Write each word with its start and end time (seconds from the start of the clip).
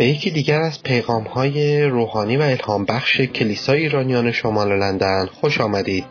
به 0.00 0.06
یکی 0.06 0.30
دیگر 0.30 0.60
از 0.60 0.82
پیغام 0.82 1.22
های 1.22 1.84
روحانی 1.84 2.36
و 2.36 2.42
الهام 2.42 2.84
بخش 2.84 3.20
کلیسای 3.20 3.80
ایرانیان 3.80 4.32
شمال 4.32 4.78
لندن 4.78 5.26
خوش 5.26 5.60
آمدید. 5.60 6.06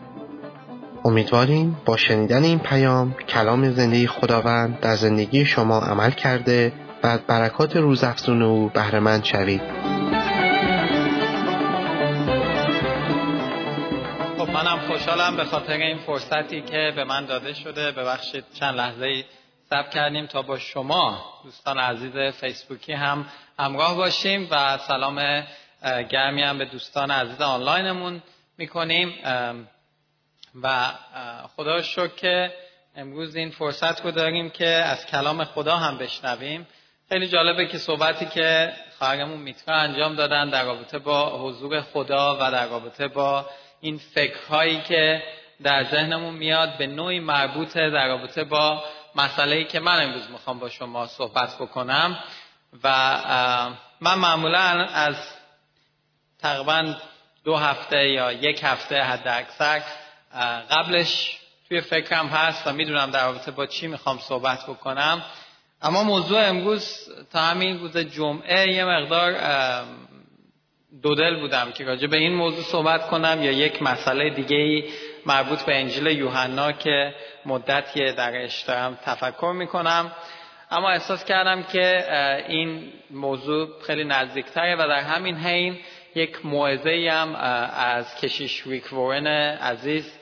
امیدواریم 1.04 1.80
با 1.84 1.96
شنیدن 1.96 2.42
این 2.44 2.58
پیام 2.58 3.14
کلام 3.28 3.70
زندگی 3.70 4.06
خداوند 4.06 4.80
در 4.80 4.96
زندگی 4.96 5.44
شما 5.44 5.80
عمل 5.80 6.10
کرده 6.10 6.72
و 7.02 7.06
از 7.06 7.20
برکات 7.20 7.76
روزافزون 7.76 8.42
او 8.42 8.68
بهرهمند 8.74 9.24
شوید. 9.24 9.62
خب 14.38 14.50
منم 14.50 14.78
خوشحالم 14.88 15.36
به 15.36 15.44
خاطر 15.44 15.72
این 15.72 15.98
فرصتی 15.98 16.62
که 16.62 16.92
به 16.96 17.04
من 17.04 17.26
داده 17.26 17.54
شده 17.54 17.92
ببخشید 17.92 18.44
چند 18.54 18.76
لحظه 18.76 19.04
ای 19.04 19.24
سب 19.70 19.90
کردیم 19.90 20.26
تا 20.26 20.42
با 20.42 20.58
شما 20.58 21.18
دوستان 21.44 21.78
عزیز 21.78 22.34
فیسبوکی 22.40 22.92
هم 22.92 23.26
همراه 23.60 23.96
باشیم 23.96 24.48
و 24.50 24.78
سلام 24.78 25.46
گرمی 26.10 26.42
هم 26.42 26.58
به 26.58 26.64
دوستان 26.64 27.10
عزیز 27.10 27.40
آنلاینمون 27.40 28.22
می‌کنیم. 28.58 29.14
و 30.62 30.86
خدا 31.56 31.82
شکر 31.82 32.06
که 32.06 32.52
امروز 32.96 33.36
این 33.36 33.50
فرصت 33.50 34.04
رو 34.04 34.10
داریم 34.10 34.50
که 34.50 34.66
از 34.66 35.06
کلام 35.06 35.44
خدا 35.44 35.76
هم 35.76 35.98
بشنویم. 35.98 36.66
خیلی 37.08 37.28
جالبه 37.28 37.66
که 37.66 37.78
صحبتی 37.78 38.26
که 38.26 38.72
خواهرمون 38.98 39.38
میترا 39.38 39.76
انجام 39.76 40.14
دادن 40.14 40.50
در 40.50 40.64
رابطه 40.64 40.98
با 40.98 41.38
حضور 41.38 41.80
خدا 41.80 42.36
و 42.40 42.50
در 42.50 42.66
رابطه 42.66 43.08
با 43.08 43.46
این 43.80 43.98
فکرهایی 43.98 44.80
که 44.80 45.22
در 45.62 45.84
ذهنمون 45.84 46.34
میاد 46.34 46.76
به 46.78 46.86
نوعی 46.86 47.20
مربوطه 47.20 47.90
در 47.90 48.08
رابطه 48.08 48.44
با 48.44 48.84
مسئله 49.14 49.64
که 49.64 49.80
من 49.80 50.02
امروز 50.02 50.30
می‌خوام 50.30 50.58
با 50.58 50.68
شما 50.68 51.06
صحبت 51.06 51.56
بکنم. 51.56 52.18
و 52.84 52.88
من 54.00 54.14
معمولا 54.14 54.86
از 54.94 55.16
تقریبا 56.38 56.94
دو 57.44 57.56
هفته 57.56 58.08
یا 58.08 58.32
یک 58.32 58.60
هفته 58.62 59.02
حد 59.02 59.28
اکثر 59.28 59.82
قبلش 60.70 61.38
توی 61.68 61.80
فکرم 61.80 62.26
هست 62.26 62.66
و 62.66 62.72
می‌دونم 62.72 63.10
در 63.10 63.24
رابطه 63.24 63.50
با 63.50 63.66
چی 63.66 63.86
می‌خوام 63.86 64.18
صحبت 64.18 64.66
بکنم. 64.66 65.22
اما 65.82 66.02
موضوع 66.02 66.48
امروز 66.48 67.08
تا 67.32 67.40
همین 67.40 67.80
روز 67.80 67.96
جمعه 67.96 68.72
یه 68.72 68.84
مقدار 68.84 69.34
دودل 71.02 71.40
بودم 71.40 71.72
که 71.72 71.84
راجع 71.84 72.06
به 72.06 72.16
این 72.16 72.34
موضوع 72.34 72.64
صحبت 72.64 73.06
کنم 73.06 73.42
یا 73.42 73.52
یک 73.52 73.82
مسئله 73.82 74.30
دیگه 74.30 74.56
ای 74.56 74.84
مربوط 75.26 75.62
به 75.62 75.76
انجیل 75.80 76.06
یوحنا 76.06 76.72
که 76.72 77.14
مدتی 77.46 78.12
در 78.12 78.48
دارم 78.66 78.98
تفکر 79.04 79.52
می‌کنم. 79.56 80.12
اما 80.72 80.90
احساس 80.90 81.24
کردم 81.24 81.62
که 81.62 82.04
این 82.48 82.92
موضوع 83.10 83.68
خیلی 83.86 84.04
نزدیکتره 84.04 84.74
و 84.74 84.78
در 84.78 85.00
همین 85.00 85.36
حین 85.36 85.78
یک 86.14 86.46
موعظه 86.46 87.10
هم 87.12 87.34
از 87.74 88.16
کشیش 88.16 88.66
ویک 88.66 88.92
وورن 88.92 89.26
عزیز 89.56 90.18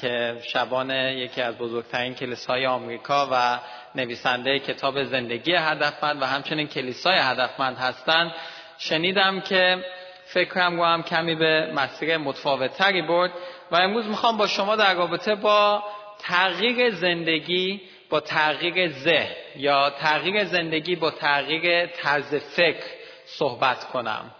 که 0.00 0.36
شبان 0.42 0.90
یکی 0.90 1.40
از 1.40 1.58
بزرگترین 1.58 2.14
کلیسای 2.14 2.66
آمریکا 2.66 3.28
و 3.32 3.58
نویسنده 3.94 4.58
کتاب 4.58 5.02
زندگی 5.02 5.54
هدفمند 5.54 6.22
و 6.22 6.24
همچنین 6.24 6.66
کلیسای 6.66 7.18
هدفمند 7.18 7.76
هستند. 7.76 8.32
شنیدم 8.78 9.40
که 9.40 9.84
فکرم 10.26 10.76
رو 10.76 10.84
هم 10.84 11.02
کمی 11.02 11.34
به 11.34 11.72
مسیر 11.74 12.16
متفاوتتری 12.16 13.02
برد 13.02 13.30
و 13.70 13.76
امروز 13.76 14.06
می‌خوام 14.06 14.36
با 14.36 14.46
شما 14.46 14.76
در 14.76 14.94
رابطه 14.94 15.34
با 15.34 15.82
تغییر 16.18 16.90
زندگی 16.90 17.80
با 18.10 18.20
تغییر 18.20 18.88
ذهن 18.88 19.34
یا 19.56 19.90
تغییر 19.90 20.44
زندگی 20.44 20.96
با 20.96 21.10
تغییر 21.10 21.86
طرز 21.86 22.34
فکر 22.34 22.84
صحبت 23.26 23.84
کنم. 23.84 24.30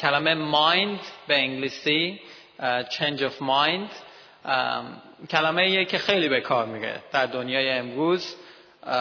کلمه 0.00 0.34
مایند 0.34 1.00
به 1.26 1.34
انگلیسی 1.34 2.20
change 2.90 3.20
of 3.20 3.42
mind. 3.42 3.90
کلمه 5.30 5.62
ایه 5.62 5.84
که 5.84 5.98
خیلی 5.98 6.28
به 6.28 6.40
کار 6.40 6.66
میره 6.66 7.02
در 7.12 7.26
دنیای 7.26 7.70
امروز. 7.70 8.36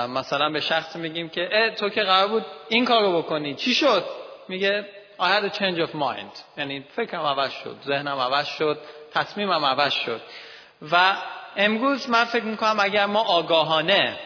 مثلا 0.09 0.50
به 0.50 0.59
شخص 0.59 0.96
میگیم 0.96 1.29
که 1.29 1.50
اه 1.52 1.69
تو 1.69 1.90
که 1.90 2.02
قرار 2.02 2.28
بود 2.28 2.46
این 2.69 2.85
کار 2.85 3.02
رو 3.02 3.22
بکنی 3.22 3.56
چی 3.56 3.74
شد؟ 3.74 4.06
میگه 4.47 4.85
I 5.19 5.24
had 5.24 5.46
a 5.46 5.50
change 5.50 5.79
of 5.79 5.91
mind. 5.94 6.58
یعنی 6.58 6.85
فکرم 6.96 7.22
عوض 7.22 7.52
شد 7.52 7.78
ذهنم 7.85 8.18
عوض 8.19 8.47
شد 8.47 8.78
تصمیمم 9.13 9.66
عوض 9.66 9.94
شد. 9.94 10.22
و 10.91 11.16
امروز 11.57 12.09
من 12.09 12.25
فکر 12.25 12.43
می‌کنم 12.43 12.79
اگر 12.79 13.05
ما 13.05 13.19
آگاهانه 13.19 14.19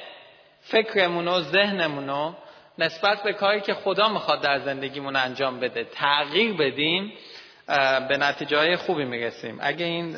فکرمون 0.62 1.28
و 1.28 1.42
ذهنمون 1.42 2.36
نسبت 2.78 3.24
به 3.24 3.34
کاری 3.34 3.62
که 3.62 3.74
خدا 3.74 4.10
می‌خواد 4.10 4.42
در 4.42 4.60
زندگیمون 4.60 5.16
انجام 5.16 5.60
بده 5.60 5.84
تغییر 5.84 6.54
بدیم 6.54 7.14
به 8.10 8.18
نتیجه 8.18 8.78
خوبی 8.78 9.06
می‌رسیم. 9.06 9.58
اگه 9.62 9.86
این 9.86 10.16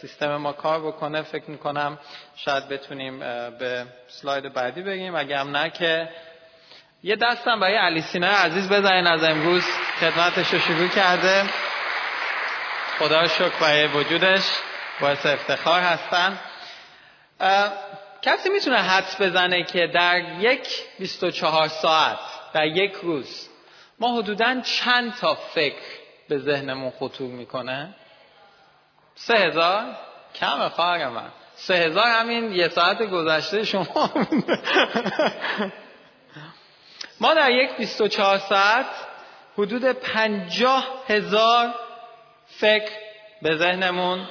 سیستم 0.00 0.36
ما 0.36 0.52
کار 0.52 0.80
بکنه 0.80 1.22
فکر 1.22 1.50
می‌کنم 1.50 1.98
شاید 2.36 2.68
بتونیم 2.68 3.18
به 3.58 3.84
سلاید 4.08 4.54
بعدی 4.54 4.82
بگیم. 4.82 5.14
اگه 5.14 5.38
هم 5.38 5.56
نه 5.56 5.70
که 5.70 6.08
یه 7.02 7.16
دستم 7.16 7.60
برای 7.60 7.76
علی 7.76 8.00
سینای 8.00 8.34
عزیز 8.34 8.68
بزنین 8.68 9.06
از 9.06 9.24
امروز. 9.24 9.64
خدمتش 10.00 10.54
رو 10.54 10.58
شروع 10.58 10.88
کرده. 10.88 11.44
خدا 12.98 13.26
شکر 13.26 13.60
برای 13.60 13.86
وجودش. 13.86 14.42
باعث 15.00 15.26
افتخار 15.26 15.80
هستن. 15.80 16.38
کسی 18.22 18.48
می‌تونه 18.48 18.76
حدس 18.76 19.20
بزنه 19.20 19.62
که 19.62 19.86
در 19.86 20.18
یک 20.40 20.68
24 20.98 21.68
ساعت 21.68 22.18
در 22.52 22.66
یک 22.66 22.92
روز 22.92 23.48
ما 23.98 24.18
حدودا 24.18 24.60
چند 24.60 25.14
تا 25.14 25.34
فکر 25.34 25.82
به 26.28 26.38
ذهنمون 26.38 26.90
خطور 26.90 27.28
می‌کنه؟ 27.28 27.94
سه 29.14 29.34
هزار؟ 29.34 29.96
کم 30.34 30.68
خواهر 30.68 31.08
من. 31.08 31.28
سه 31.54 31.74
هزار 31.74 32.06
همین 32.06 32.52
یه 32.52 32.68
ساعت 32.68 33.02
گذشته 33.02 33.64
شما. 33.64 34.10
ما 37.20 37.34
در 37.34 37.50
یک 37.50 37.76
24 37.76 38.38
ساعت 38.38 38.86
حدود 39.58 39.84
پنجاه 39.84 41.04
هزار 41.08 41.74
فکر 42.46 42.90
به 43.42 43.56
ذهنمون 43.56 44.28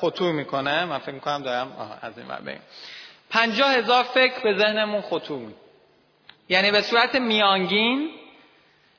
خطور 0.00 0.32
می‌کنه. 0.32 0.84
من 0.84 0.98
فکر 0.98 1.12
می‌کنم 1.12 1.42
دارم 1.42 1.98
از 2.02 2.18
این 2.18 2.28
بگیم 2.28 2.62
پنجاه 3.30 3.72
هزار 3.72 4.04
فکر 4.04 4.40
به 4.42 4.58
ذهنمون 4.58 5.02
خطور 5.02 5.38
می‌کنه. 5.38 5.54
یعنی 6.48 6.70
به 6.70 6.80
صورت 6.80 7.14
میانگین 7.14 8.10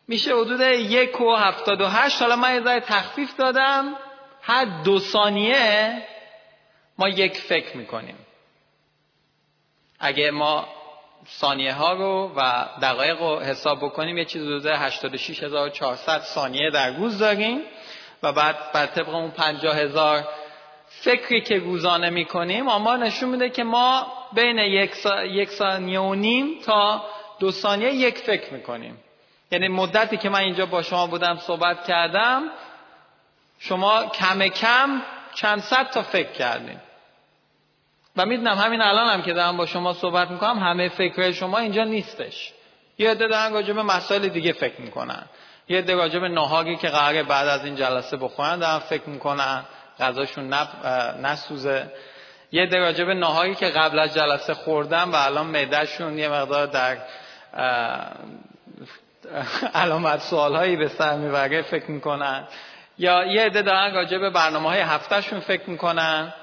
میشه 0.08 0.36
حدود 0.36 0.62
یک 0.62 1.22
و 1.22 1.36
هفتاد 1.36 1.82
و 1.82 1.88
هشت. 1.88 2.22
حالا 2.22 2.36
من 2.36 2.66
یه 2.66 2.80
تخفیف 2.80 3.36
دادم. 3.38 3.96
هر 4.42 4.66
دو 4.66 5.00
ثانیه 5.00 6.02
ما 6.98 7.10
یک 7.10 7.38
فکر 7.38 7.78
می‌کنیم. 7.78 8.18
اگه 10.00 10.32
ما 10.32 10.68
ثانیه 11.30 11.74
ها 11.74 11.94
رو 11.94 12.34
و 12.36 12.66
دقایق 12.82 13.22
رو 13.22 13.40
حساب 13.40 13.80
بکنیم 13.80 14.18
یه 14.18 14.26
چیز 14.26 14.42
حدود 14.42 14.66
86400 14.66 16.20
ثانیه 16.20 16.72
در 16.72 16.90
روز 16.90 17.20
داریم 17.20 17.62
و 18.24 18.34
بعد 18.34 18.72
بر 18.72 18.86
طبق 18.86 19.10
اون 19.10 19.32
50000 19.32 20.28
فکری 21.06 21.42
که 21.42 21.60
روزانه 21.60 22.10
می‌کنیم 22.10 22.68
اما 22.68 22.96
نشون 22.96 23.30
میده 23.30 23.50
که 23.50 23.64
ما 23.64 24.08
بین 24.34 24.58
یک, 24.58 25.50
ثانیه 25.50 26.00
و 26.00 26.16
نیم 26.16 26.60
تا 26.66 27.04
دو 27.40 27.52
ثانیه 27.52 27.94
یک 27.94 28.18
فکر 28.18 28.54
می‌کنیم. 28.54 28.98
یعنی 29.52 29.68
مدتی 29.68 30.18
که 30.18 30.30
من 30.30 30.40
اینجا 30.40 30.66
با 30.66 30.82
شما 30.82 31.08
بودم 31.08 31.38
صحبت 31.38 31.88
کردم 31.88 32.44
شما 33.60 34.06
کم 34.06 34.48
کم 34.48 35.02
چند 35.36 35.62
صد 35.62 35.90
تا 35.90 36.02
فکر 36.02 36.32
کردیم 36.32 36.82
و 38.16 38.26
می‌دونم 38.26 38.58
همین 38.58 38.82
الان 38.82 39.14
هم 39.14 39.22
که 39.22 39.34
دارم 39.34 39.58
با 39.58 39.66
شما 39.66 39.94
صحبت 39.94 40.32
می‌کنم 40.32 40.60
همه 40.60 40.90
فکر 40.90 41.32
شما 41.32 41.58
اینجا 41.58 41.84
نیستش. 41.84 42.54
یه 42.98 43.12
عده 43.12 43.28
دارن 43.28 43.54
راجع 43.54 43.74
به 43.74 43.84
مسائل 43.84 44.28
دیگه 44.28 44.54
فکر 44.54 44.82
می‌کنن. 44.82 45.26
یه 45.68 45.78
عده 45.78 45.96
راجع 45.96 46.20
به 46.20 46.28
ناهاگی 46.28 46.76
که 46.76 46.88
قراره 46.88 47.24
بعد 47.24 47.48
از 47.48 47.66
این 47.66 47.76
جلسه 47.76 48.18
بخورن 48.18 48.60
دارن 48.60 48.80
فکر 48.80 49.10
می‌کنن. 49.10 49.64
غذاشون. 50.00 50.54
نسوزه. 51.22 51.92
یه 52.52 52.64
عده 52.64 52.78
راجع 52.78 53.04
به 53.04 53.14
ناهاگی 53.14 53.56
که 53.56 53.66
قبل 53.66 54.00
از 54.00 54.14
جلسه 54.14 54.54
خوردن 54.54 55.04
و 55.04 55.16
الان 55.16 55.48
معدهشون 55.48 56.18
یه 56.18 56.30
مقدار 56.30 56.66
در 56.66 56.98
علامت 59.84 60.20
سوال 60.20 60.56
هایی 60.56 60.76
به 60.76 60.88
سر 60.88 61.18
می‌بره 61.18 61.62
فکر 61.62 61.92
می‌کنن. 61.92 62.48
یا 62.98 63.26
یه 63.26 63.42
عده 63.42 63.62
دارن 63.62 63.94
راجع 63.94 64.30
برنامه 64.30 64.70
های 64.70 64.80
هفتهشون 64.80 65.40
فکر 65.40 65.70
می‌کنن. 65.70 66.34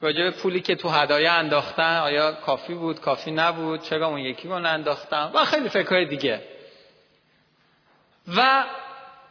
راجع 0.00 0.22
به 0.22 0.30
پولی 0.30 0.60
که 0.60 0.74
تو 0.74 0.88
هدایه 0.88 1.30
انداختن 1.30 1.98
آیا 1.98 2.32
کافی 2.32 2.74
بود 2.74 3.00
کافی 3.00 3.30
نبود 3.30 3.82
چرا 3.82 4.06
اون 4.06 4.18
یکی 4.18 4.48
رو 4.48 4.54
انداختن 4.54 5.30
و 5.34 5.44
خیلی 5.44 5.68
فکرهای 5.68 6.06
دیگه. 6.06 6.42
و 8.36 8.64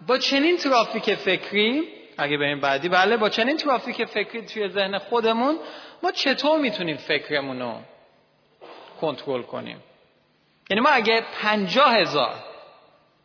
با 0.07 0.17
چنین 0.17 0.57
ترافیک 0.57 1.15
فکری 1.15 1.83
اگه 2.17 2.37
بریم 2.37 2.59
بعدی. 2.59 2.89
بله 2.89 3.17
با 3.17 3.29
چنین 3.29 3.57
ترافیک 3.57 4.05
فکری 4.05 4.45
توی 4.45 4.69
ذهن 4.69 4.97
خودمون 4.97 5.59
ما 6.03 6.11
چطور 6.11 6.59
می‌تونیم 6.59 6.97
فکرمون 6.97 7.59
رو 7.61 7.73
کنترل 9.01 9.41
کنیم؟ 9.41 9.83
یعنی 10.69 10.81
ما 10.81 10.89
اگه 10.89 11.23
پنجاه 11.41 11.95
هزار 11.95 12.35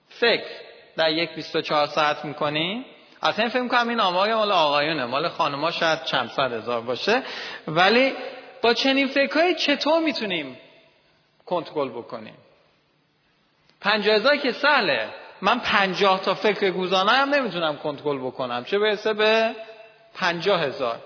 فکر 0.08 0.50
در 0.96 1.10
یک 1.10 1.34
24 1.34 1.86
ساعت 1.86 2.24
می‌کنیم 2.24 2.84
اصلا 3.22 3.48
فکر 3.48 3.68
کنم 3.68 3.88
این 3.88 4.00
آمار 4.00 4.34
مال 4.34 4.52
آقایونه. 4.52 5.04
مال 5.04 5.28
خانما 5.28 5.70
شاید 5.70 6.04
چند 6.04 6.30
صد 6.30 6.52
هزار 6.52 6.80
باشه. 6.80 7.22
ولی 7.68 8.14
با 8.62 8.74
چنین 8.74 9.06
فکرهایی 9.06 9.54
چطور 9.54 10.00
می‌تونیم 10.02 10.58
کنترل 11.46 11.88
بکنیم؟ 11.88 12.36
پنجاه 13.80 14.14
هزار 14.14 14.36
که 14.36 14.52
سهله. 14.52 15.08
من 15.42 15.58
پنجاه 15.58 16.20
تا 16.20 16.34
فکر 16.34 16.70
گوزانه 16.70 17.10
هم 17.10 17.34
نمی‌تونم 17.34 17.76
کنترل 17.76 18.18
بکنم. 18.18 18.64
چه 18.64 18.78
برسه 18.78 19.12
به 19.12 19.54
پنجاه 20.14 20.60
هزار. 20.60 20.96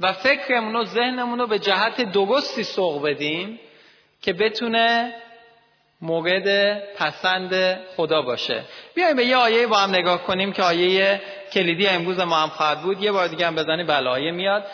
و 0.00 0.12
فکرمون 0.12 0.76
و 0.76 0.84
ذهنمون 0.84 1.38
رو 1.38 1.46
به 1.46 1.58
جهت 1.58 2.12
درستی 2.12 2.64
سوق 2.64 3.06
بدیم 3.06 3.60
که 4.22 4.32
بتونه 4.32 5.14
مورد 6.02 6.78
پسند 6.94 7.80
خدا 7.96 8.22
باشه. 8.22 8.62
بیایم 8.94 9.16
به 9.16 9.24
یه 9.24 9.36
آیه 9.36 9.66
با 9.66 9.76
هم 9.76 9.90
نگاه 9.90 10.22
کنیم 10.22 10.52
که 10.52 10.62
آیه 10.62 11.20
کلیدی 11.52 11.86
امروز 11.86 12.20
ما 12.20 12.36
هم 12.36 12.48
خواهد 12.48 12.82
بود. 12.82 13.02
یه 13.02 13.12
بار 13.12 13.28
دیگه 13.28 13.46
هم 13.46 13.54
بزنی 13.54 13.84
بله 13.84 14.10
آیه 14.10 14.30
میاد. 14.30 14.64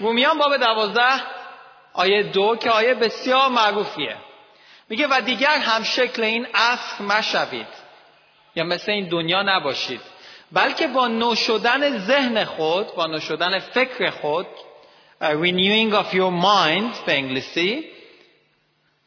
رومیان 0.00 0.38
باب 0.38 0.56
دوازده 0.56 1.22
آیه 1.92 2.22
دو 2.22 2.56
که 2.56 2.70
آیه 2.70 2.94
بسیار 2.94 3.48
معروفیه. 3.48 4.16
میگه 4.88 5.06
و 5.06 5.20
دیگر 5.20 5.58
هم 5.58 5.82
شکل 5.82 6.22
این 6.22 6.46
اصل 6.54 7.04
مشوید. 7.04 7.84
یا 8.54 8.64
مثل 8.64 8.92
این 8.92 9.08
دنیا 9.08 9.42
نباشید. 9.42 10.00
بلکه 10.52 10.86
با 10.86 11.08
نو 11.08 11.34
شدن 11.34 11.98
ذهن 11.98 12.44
خود 12.44 12.94
با 12.94 13.06
نو 13.06 13.20
شدن 13.20 13.58
فکر 13.58 14.10
خود 14.10 14.46
renewing 15.20 15.92
of 15.92 16.14
your 16.14 16.32
mind 16.44 17.06
به 17.06 17.12
انگلیسی 17.12 17.84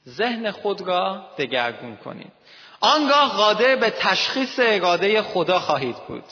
ذهن 0.09 0.51
خود 0.51 0.81
را 0.81 1.25
دگرگون 1.37 1.95
کنید. 1.95 2.31
آنگاه 2.79 3.37
قادر 3.37 3.75
به 3.75 3.89
تشخیص 3.89 4.59
اراده 4.63 5.21
خدا 5.21 5.59
خواهید 5.59 5.95
بود. 6.07 6.23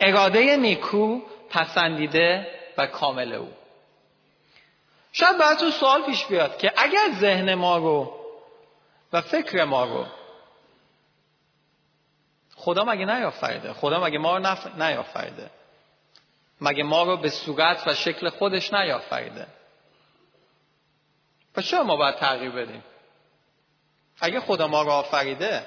اراده 0.00 0.56
نیکو 0.56 1.20
پسندیده 1.50 2.46
و 2.78 2.86
کامل 2.86 3.32
او. 3.32 3.48
شاید 5.12 5.38
براتون 5.38 5.70
سوال 5.70 6.02
پیش 6.02 6.24
بیاد 6.24 6.58
که 6.58 6.72
اگر 6.76 7.08
ذهن 7.20 7.54
ما 7.54 7.76
رو 7.76 8.17
و 9.12 9.20
فکر 9.20 9.64
ما 9.64 9.84
رو. 9.84 10.06
خدا 12.56 12.84
مگه 12.84 13.04
نیافریده؟ 13.04 13.72
خدا 13.72 14.00
مگه 14.00 14.18
ما 14.18 14.36
رو 14.36 14.42
نف... 14.42 14.66
نیافریده؟ 14.66 15.50
مگه 16.60 16.82
ما 16.82 17.02
رو 17.02 17.16
به 17.16 17.30
صورت 17.30 17.86
و 17.86 17.94
شکل 17.94 18.30
خودش 18.30 18.72
نیافریده؟ 18.72 19.46
پس 21.54 21.64
چرا 21.64 21.82
ما 21.82 21.96
باید 21.96 22.14
تغییر 22.14 22.50
بدیم؟ 22.50 22.84
اگه 24.20 24.40
خدا 24.40 24.66
ما 24.66 24.82
رو 24.82 24.90
آفریده 24.90 25.66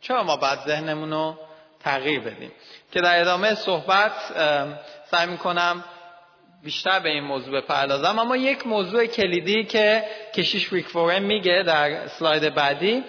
چرا 0.00 0.22
ما 0.22 0.36
باید 0.36 0.60
ذهنمون 0.60 1.10
رو 1.10 1.38
تغییر 1.80 2.20
بدیم؟ 2.20 2.52
که 2.92 3.00
در 3.00 3.20
ادامه 3.20 3.54
صحبت 3.54 4.12
سعی 5.10 5.26
می‌کنم 5.26 5.84
بیشتر 6.64 6.98
به 6.98 7.08
این 7.08 7.24
موضوع 7.24 7.60
بپردازم. 7.60 8.18
اما 8.18 8.36
یک 8.36 8.66
موضوع 8.66 9.06
کلیدی 9.06 9.64
که 9.64 10.04
کشیش 10.34 10.72
ویکفورن 10.72 11.18
میگه 11.18 11.62
در 11.66 12.08
سلاید 12.08 12.54
بعدی 12.54 13.04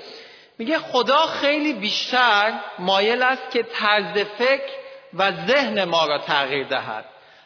میگه 0.58 0.80
خدا 0.80 1.28
خیلی 1.28 1.74
بیشتر 1.74 2.54
مایل 2.80 3.24
است 3.24 3.52
که 3.52 3.64
طرز 3.64 4.18
فکر 4.38 4.72
و 5.14 5.32
ذهن 5.32 5.84
ما 5.84 6.06
را 6.06 6.18
تغییر 6.18 6.68
دهد 6.68 7.06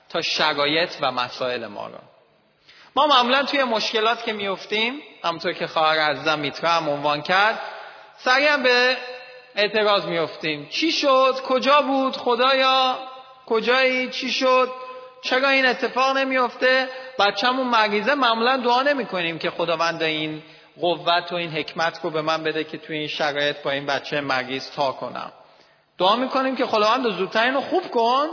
تا 0.09 0.21
شرایط 0.21 0.91
و 1.01 1.11
مسائل 1.11 1.67
ما 1.67 1.87
را. 1.87 1.99
ما 2.95 3.07
معمولا 3.07 3.43
توی 3.43 3.63
مشکلات 3.63 4.25
که 4.25 4.33
میفتیم 4.33 5.01
همونطور 5.23 5.53
که 5.53 5.67
خواهر 5.67 5.99
عزیزم 5.99 6.39
میترا 6.39 6.69
هم 6.69 6.89
عنوان 6.89 7.21
کرد 7.21 7.59
سریعا 8.17 8.57
به 8.57 8.97
اعتراض 9.55 10.05
میفتیم 10.05 10.67
چی 10.69 10.91
شد؟ 10.91 11.35
کجا 11.45 11.81
بود؟ 11.81 12.17
خدایا 12.17 12.99
کجایی؟ 13.45 14.09
چی 14.09 14.31
شد؟ 14.31 14.71
چرا 15.21 15.49
این 15.49 15.65
اتفاق 15.65 16.17
نمیفته 16.17 16.87
بچه‌مون 17.19 17.67
مریضه 17.67 18.15
معمولا 18.15 18.57
دعا 18.57 18.81
نمی‌کنیم 18.81 19.39
که 19.39 19.49
خداوند 19.49 20.03
این 20.03 20.43
قوت 20.79 21.31
و 21.31 21.35
این 21.35 21.51
حکمت 21.51 21.99
رو 22.03 22.09
به 22.09 22.21
من 22.21 22.43
بده 22.43 22.63
که 22.63 22.77
توی 22.77 22.97
این 22.97 23.07
شرایط 23.07 23.57
با 23.61 23.71
این 23.71 23.85
بچه 23.85 24.21
مریض 24.21 24.71
تا 24.71 24.91
کنم. 24.91 25.31
دعا 25.97 26.15
می‌کنیم 26.15 26.55
که 26.55 26.65
خداوند 26.65 27.09
زودتر 27.09 27.43
اینو 27.43 27.61
خوب 27.61 27.91
کن 27.91 28.27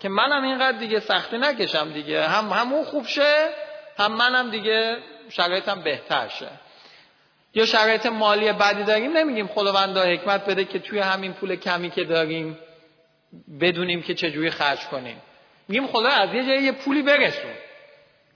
که 0.00 0.08
منم 0.08 0.42
اینقدر 0.42 0.78
دیگه 0.78 1.00
سختی 1.00 1.38
نکشم 1.38 1.92
دیگه. 1.92 2.22
هم 2.22 2.48
همون 2.48 2.84
خوب 2.84 3.06
شه 3.06 3.48
هم 3.98 4.12
منم 4.12 4.50
دیگه 4.50 4.96
شرایطم 5.28 5.80
بهتر 5.80 6.28
شه. 6.28 6.48
یا 7.54 7.66
شرایط 7.66 8.06
مالی 8.06 8.52
بدی 8.52 8.84
داریم 8.84 9.16
نمیگیم 9.16 9.46
خداوند 9.46 9.98
حکمت 9.98 10.46
بده 10.46 10.64
که 10.64 10.78
توی 10.78 10.98
همین 10.98 11.32
پول 11.32 11.56
کمی 11.56 11.90
که 11.90 12.04
داریم 12.04 12.58
بدونیم 13.60 14.02
که 14.02 14.14
چجوری 14.14 14.50
خرج 14.50 14.80
کنیم. 14.80 15.22
میگیم 15.72 15.86
خدا 15.86 16.08
از 16.08 16.34
یه 16.34 16.46
جایی 16.46 16.62
یه 16.62 16.72
پولی 16.72 17.02
برسون. 17.02 17.50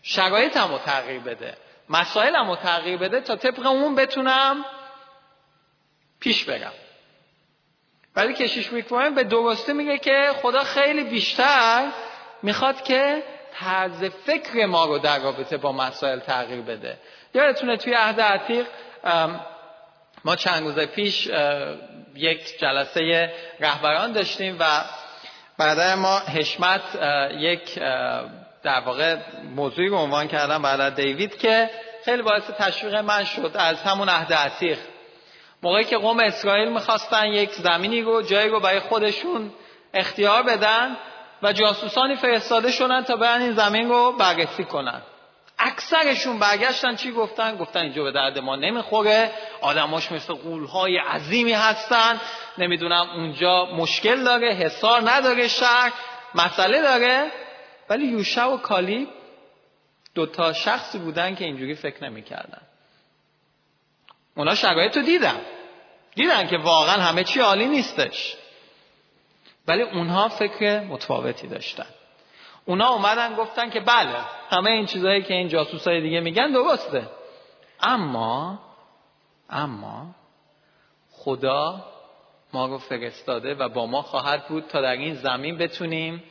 شرایطم 0.03 0.73
رو 0.73 0.79
تغییر 0.79 1.21
بده. 1.21 1.57
مسائلم 1.89 2.51
رو 2.51 2.57
تغییر 2.57 2.97
بده 2.99 3.21
تا 3.21 3.37
طبق 3.37 3.67
اون 3.67 3.95
بتونم 3.95 4.65
پیش 6.21 6.45
برم. 6.45 6.73
ولی 8.17 8.35
کشیش 8.35 8.73
می‌کنه 8.73 9.11
به 9.11 9.25
درسته 9.25 9.73
میگه 9.73 9.99
که 9.99 10.31
خدا 10.43 10.65
خیلی 10.65 11.05
بیشتر 11.05 11.89
می‌خواد 12.43 12.83
که 12.83 13.23
طرز 13.55 14.05
فکر 14.05 14.67
ما 14.67 14.85
رو 14.85 14.99
در 14.99 15.19
رابطه 15.19 15.57
با 15.57 15.73
مسائل 15.73 16.19
تغییر 16.19 16.61
بده. 16.61 16.99
یادتونه 17.35 17.77
توی 17.77 17.95
عهد 17.95 18.21
عتیق 18.21 18.67
ما 20.25 20.37
چند 20.37 20.63
روز 20.63 20.79
پیش 20.79 21.29
یک 22.15 22.59
جلسه 22.59 23.33
رهبران 23.61 24.13
داشتیم 24.13 24.57
و 24.61 24.85
بعد 25.59 25.81
ما 25.81 26.19
حشمت 26.19 26.81
یک 27.39 27.79
در 28.63 28.81
واقع 28.81 29.17
موضوعی 29.55 29.89
رو 29.89 29.97
عنوان 29.97 30.29
کردم 30.29 30.63
بعد 30.63 30.95
دیوید 30.95 31.39
که 31.39 31.71
خیلی 32.05 32.23
باعث 32.23 32.43
تشویق 32.59 32.95
من 32.95 33.25
شد 33.25 33.53
از 33.55 33.83
همون 33.83 34.09
عهد 34.09 34.33
عتیق. 34.33 34.79
موقعی 35.63 35.85
که 35.85 35.97
قوم 35.97 36.21
اسرائیل 36.21 36.73
می‌خواستن 36.73 37.27
یک 37.27 37.51
زمینی 37.53 38.03
رو 38.03 38.23
جایی 38.23 38.49
رو 38.49 38.61
برای 38.61 38.81
خودشون 38.81 39.53
اختیار 39.95 40.43
بدن 40.43 40.97
و 41.43 41.53
جاسوسانی 41.53 42.17
فرستاده 42.17 42.71
شدن 42.71 43.03
تا 43.03 43.17
برن 43.17 43.43
این 43.43 43.53
زمین 43.53 43.89
رو 43.89 44.13
بررسی 44.13 44.65
کنن. 44.65 45.03
اکثرشون 45.59 46.39
برگشتن 46.39 46.97
چی 46.97 47.13
گفتن؟ 47.13 47.57
گفتن 47.57 47.81
اینجا 47.81 48.03
به 48.03 48.13
درد 48.13 48.39
ما 48.39 48.57
نمی‌خوره. 48.57 49.31
آدماش 49.61 50.13
مثل 50.13 50.35
قولهای 50.35 50.99
عظیمی 50.99 51.53
هستن. 51.53 52.21
نمی‌دونم 52.59 53.11
اونجا 53.11 53.65
مشکل 53.65 54.25
داره 54.25 54.55
حسار 54.55 55.11
نداره 55.11 55.49
شهر 55.49 55.93
مسئله 56.35 56.83
داره. 56.83 57.33
ولی 57.89 58.07
یوشع 58.07 58.45
و 58.45 58.57
کالیب 58.57 59.09
دوتا 60.15 60.53
شخصی 60.53 60.99
بودن 60.99 61.35
که 61.35 61.45
اینجوری 61.45 61.75
فکر 61.75 62.05
نمی‌کردن. 62.05 62.63
اونا 64.37 64.55
شرایط 64.55 64.97
رو 64.97 65.03
دیدن. 65.03 65.41
دیدن 66.15 66.47
که 66.47 66.57
واقعا 66.57 67.03
همه 67.03 67.25
چی 67.25 67.41
عالی 67.41 67.67
نیستش. 67.67 68.37
ولی 69.69 69.83
اونها 69.83 70.29
فکر 70.29 70.81
متفاوتی 70.81 71.47
داشتن. 71.47 71.87
اونا 72.67 72.89
اومدن 72.89 73.35
گفتن 73.35 73.71
که 73.71 73.81
بله 73.81 74.17
همه 74.51 74.71
این 74.71 74.87
چیزهایی 74.87 75.23
که 75.23 75.35
این 75.35 75.49
جاسوسای 75.49 76.01
دیگه 76.01 76.21
میگن 76.21 76.53
درسته. 76.53 77.09
اما 77.81 78.59
اما 79.51 80.15
خدا 81.11 81.85
ما 82.53 82.67
رو 82.67 82.79
فرستاده 82.79 83.55
و 83.55 83.69
با 83.69 83.87
ما 83.87 84.03
خواهد 84.03 84.49
بود 84.49 84.67
تا 84.67 84.81
در 84.81 84.93
این 84.93 85.15
زمین 85.15 85.59
بتونیم 85.59 86.23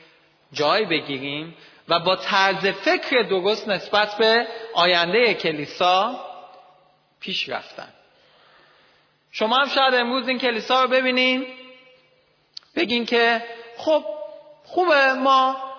جای 0.53 0.85
بگیریم 0.85 1.55
و 1.87 1.99
با 1.99 2.15
طرز 2.15 2.67
فکر 2.67 3.21
درست 3.21 3.67
نسبت 3.67 4.17
به 4.17 4.47
آینده 4.73 5.33
کلیسا 5.33 6.19
پیش 7.19 7.49
رفتن. 7.49 7.93
شما 9.31 9.57
هم 9.57 9.67
شاید 9.67 9.93
امروز 9.93 10.27
این 10.27 10.39
کلیسا 10.39 10.83
رو 10.83 10.89
ببینین 10.89 11.47
بگین 12.75 13.05
که 13.05 13.43
خب 13.77 14.05
خوبه 14.63 15.13
ما 15.13 15.74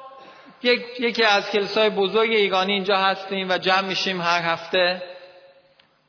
یک، 0.66 1.00
یکی 1.00 1.24
از 1.24 1.50
کلیسای 1.50 1.90
بزرگ 1.90 2.30
ایرانی 2.30 2.72
اینجا 2.72 2.96
هستیم 2.96 3.50
و 3.50 3.58
جمع 3.58 3.80
میشیم 3.80 4.20
هر 4.20 4.42
هفته. 4.42 5.02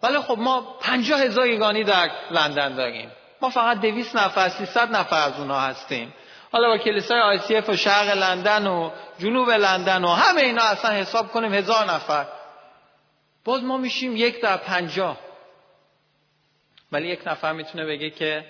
ولی 0.04 0.20
خب 0.20 0.38
ما 0.40 0.78
پنجاه 0.82 1.22
هزار 1.22 1.44
ایرانی 1.44 1.84
در 1.84 2.12
لندن 2.32 2.76
داریم. 2.76 3.12
ما 3.42 3.50
فقط 3.50 3.80
دویست 3.82 4.16
نفر 4.16 4.50
سیصد 4.50 4.96
نفر 4.96 5.28
از 5.28 5.40
اونها 5.40 5.60
هستیم. 5.60 6.14
حالا 6.52 6.68
با 6.68 6.78
کلیسای 6.78 7.20
آی 7.20 7.40
سی 7.40 7.56
اف 7.56 7.70
و 7.70 7.76
شرق 7.76 8.18
لندن 8.18 8.68
و 8.68 8.92
جنوب 9.20 9.50
لندن 9.50 10.04
و 10.04 10.08
همه 10.08 10.42
اینا 10.42 10.64
اصلا 10.64 10.92
حساب 10.92 11.32
کنیم 11.32 11.54
هزار 11.54 11.86
نفر. 11.86 12.26
باز 13.46 13.64
ما 13.64 13.78
میشیم 13.78 14.16
یک 14.16 14.42
در 14.42 14.58
پنجاه. 14.58 15.18
ولی 16.92 17.08
یک 17.08 17.28
نفر 17.28 17.54
می‌تونه 17.54 17.86
بگه 17.86 18.10
که 18.10 18.46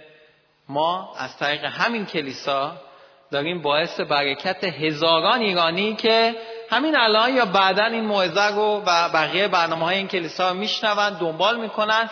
ما 0.69 1.15
از 1.17 1.37
طریق 1.37 1.65
همین 1.65 2.05
کلیسا 2.05 2.81
داریم 3.31 3.61
باعث 3.61 3.99
برکت 3.99 4.63
هزاران 4.63 5.41
ایرانی 5.41 5.95
که 5.95 6.35
همین 6.69 6.97
الان 6.97 7.35
یا 7.35 7.45
بعدا 7.45 7.85
این 7.85 8.03
موعظه 8.03 8.47
رو 8.47 8.83
و 8.85 9.09
بقیه 9.09 9.47
برنامه 9.47 9.85
های 9.85 9.97
این 9.97 10.07
کلیسا 10.07 10.49
رو 10.49 10.57
میشنون 10.57 11.09
دنبال 11.09 11.59
می‌کنن 11.59 12.09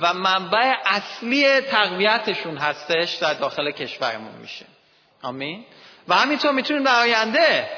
و 0.00 0.14
منبع 0.14 0.74
اصلی 0.84 1.60
تقویتشون 1.60 2.56
هستش 2.56 3.14
در 3.14 3.34
داخل 3.34 3.70
کشورمون 3.70 4.34
میشه. 4.40 4.64
آمین. 5.22 5.64
و 6.08 6.14
همینطور 6.14 6.52
می‌تونیم 6.52 6.84
در 6.84 7.00
آینده 7.00 7.68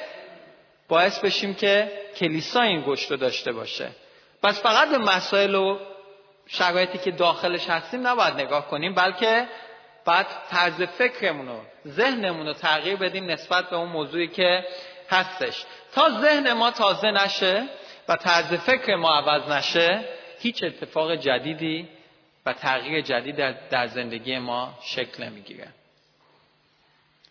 باعث 0.89 1.19
بشیم 1.19 1.55
که 1.55 1.93
کلیسا 2.17 2.61
این 2.61 2.85
گشت 2.87 3.11
رو 3.11 3.17
داشته 3.17 3.53
باشه. 3.53 3.89
پس 4.43 4.63
فقط 4.63 4.89
به 4.89 4.99
مسائل 4.99 5.55
و 5.55 5.79
شرایطی 6.47 6.99
که 6.99 7.11
داخلش 7.11 7.71
هستیم 7.71 8.07
نباید 8.07 8.35
نگاه 8.35 8.69
کنیم 8.69 8.95
بلکه 8.95 9.49
باید 10.05 10.27
طرز 10.51 10.83
فکرمون 10.83 11.49
رو 11.49 11.61
ذهنمون 11.89 12.47
رو 12.47 12.53
تغییر 12.53 12.97
بدیم 12.97 13.31
نسبت 13.31 13.71
به 13.71 13.77
اون 13.77 13.89
موضوعی 13.89 14.29
که 14.29 14.65
هستش. 15.11 15.65
تا 15.93 16.11
ذهن 16.21 16.53
ما 16.53 16.71
تازه 16.71 17.11
نشه 17.11 17.69
و 18.09 18.17
طرز 18.17 18.55
فکر 18.55 18.97
ما 18.97 19.19
عوض 19.19 19.49
نشه 19.51 20.05
هیچ 20.39 20.65
اتفاق 20.65 21.15
جدیدی 21.15 21.89
و 22.47 22.53
تغییر 22.53 23.01
جدید 23.01 23.69
در 23.71 23.87
زندگی 23.87 24.39
ما 24.39 24.79
شکل 24.83 25.25
نمی‌گیره. 25.25 25.69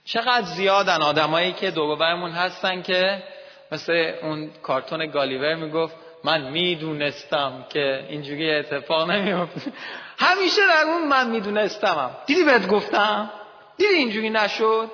چقدر 0.05 0.45
زیادن 0.45 1.01
آدمایی 1.01 1.53
که 1.53 1.71
دوروبرمون 1.71 2.31
هستن 2.31 2.81
که 2.81 3.23
مثل 3.71 4.13
اون 4.21 4.51
کارتون 4.63 5.05
گالیور 5.05 5.55
می‌گفت 5.55 5.95
من 6.23 6.41
می‌دونستم 6.41 7.65
که 7.69 8.05
اینجوری 8.09 8.51
اتفاق 8.53 9.11
نمیفته 9.11 9.71
همیشه 10.19 10.61
در 10.67 10.83
اون 10.83 11.07
من 11.07 11.29
میدونستمم. 11.29 12.11
دیدی 12.25 12.43
بهت 12.43 12.67
گفتم؟ 12.67 13.31
دیدی 13.77 13.93
اینجوری 13.93 14.29
نشد؟ 14.29 14.91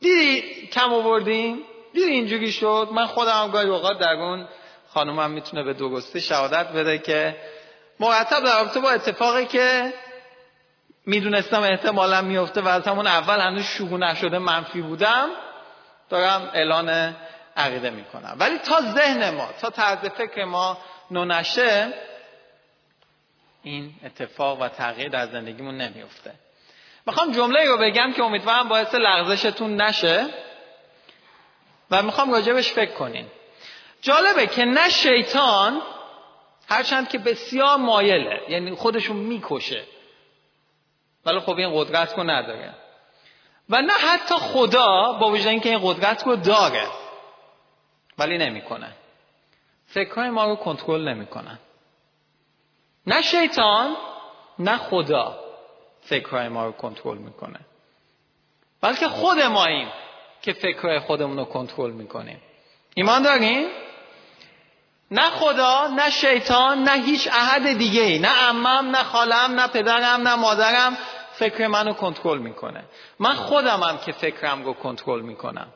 دیدی 0.00 0.66
کم 0.66 0.92
آوردیم؟ 0.92 1.58
دیدی 1.92 2.10
اینجوری 2.10 2.52
شد؟ 2.52 2.88
من 2.92 3.06
خودم 3.06 3.50
گاهی 3.50 3.68
اوقات 3.68 3.98
در 3.98 4.12
اون 4.12 4.48
خانومم 4.94 5.30
می‌تونه 5.30 5.62
به 5.62 5.72
درستی 5.72 6.20
شهادت 6.20 6.68
بده 6.68 6.98
که 6.98 7.36
مرتب 8.00 8.44
در 8.44 8.58
رابطه 8.58 8.80
با 8.80 8.90
اتفاقی 8.90 9.46
که 9.46 9.94
می‌دونستم 11.06 11.62
احتمالا 11.62 12.22
میفته 12.22 12.60
و 12.60 12.68
از 12.68 12.88
همون 12.88 13.06
اول 13.06 13.40
هنوز 13.40 13.64
شروع 13.64 13.98
نشده 13.98 14.38
منفی 14.38 14.80
بودم 14.80 15.28
دارم 16.10 16.50
اعلان 16.54 17.16
عقیده 17.56 17.90
می‌کنم. 17.90 18.36
ولی 18.38 18.58
تا 18.58 18.80
ذهن 18.80 19.30
ما 19.30 19.48
تا 19.60 19.70
طرز 19.70 19.98
فکر 19.98 20.44
ما 20.44 20.78
نونشه 21.10 21.94
این 23.66 23.94
اتفاق 24.04 24.62
و 24.62 24.68
تغییر 24.68 25.08
در 25.08 25.26
زندگیمون 25.26 25.76
نمیفته 25.76 26.34
می‌خوام 27.06 27.32
جمله 27.32 27.64
رو 27.64 27.78
بگم 27.78 28.12
که 28.12 28.22
امیدوارم 28.22 28.68
باعث 28.68 28.94
لغزشتون 28.94 29.82
نشه 29.82 30.26
و 31.90 32.02
می‌خوام 32.02 32.32
راجبش 32.32 32.72
فکر 32.72 32.92
کنین. 32.92 33.26
جالبه 34.02 34.46
که 34.46 34.64
نه 34.64 34.88
شیطان 34.88 35.82
هرچند 36.68 37.08
که 37.08 37.18
بسیار 37.18 37.76
مایله 37.76 38.40
یعنی 38.48 38.74
خودشون 38.74 39.16
می‌کشه. 39.16 39.84
ولی 41.24 41.40
خب 41.40 41.54
این 41.54 41.70
قدرت 41.74 42.18
رو 42.18 42.24
نداره. 42.24 42.74
و 43.68 43.82
نه 43.82 43.92
حتی 43.92 44.34
خدا 44.34 45.12
با 45.12 45.30
وجود 45.30 45.46
اینکه 45.46 45.68
این 45.68 45.80
قدرت 45.82 46.26
رو 46.26 46.36
داره 46.36 46.86
ولی 48.18 48.38
نمی‌کنه. 48.38 48.92
فکرهای 49.86 50.30
ما 50.30 50.44
رو 50.44 50.56
کنترل 50.56 51.08
نمی‌کنن 51.08 51.58
نه 53.06 53.22
شیطان 53.22 53.96
نه 54.58 54.76
خدا 54.76 55.38
فکرهای 56.02 56.48
ما 56.48 56.66
رو 56.66 56.72
کنترل 56.72 57.18
می‌کنه. 57.18 57.60
بلکه 58.80 59.08
خود 59.08 59.40
ما 59.40 59.64
این 59.64 59.88
که 60.42 60.52
فکرهای 60.52 60.98
خودمون 60.98 61.36
رو 61.36 61.44
کنترل 61.44 61.90
می‌کنیم. 61.90 62.42
ایمان 62.94 63.22
داریم 63.22 63.68
نه 65.10 65.30
خدا 65.30 65.86
نه 65.86 66.10
شیطان 66.10 66.82
نه 66.82 67.02
هیچ 67.02 67.28
احد 67.32 67.78
دیگه 67.78 68.02
ای 68.02 68.18
نه 68.18 68.48
امم 68.48 68.96
نه 68.96 69.02
خالم 69.02 69.60
نه 69.60 69.66
پدرم 69.66 70.28
نه 70.28 70.34
مادرم 70.34 70.96
فکر 71.32 71.66
منو 71.66 71.92
کنترل 71.92 72.38
می‌کنه. 72.38 72.84
من 73.18 73.34
خودمم 73.34 73.98
که 73.98 74.12
فکرم 74.12 74.64
رو 74.64 74.72
کنترل 74.72 75.20
می‌کنم. 75.20 75.68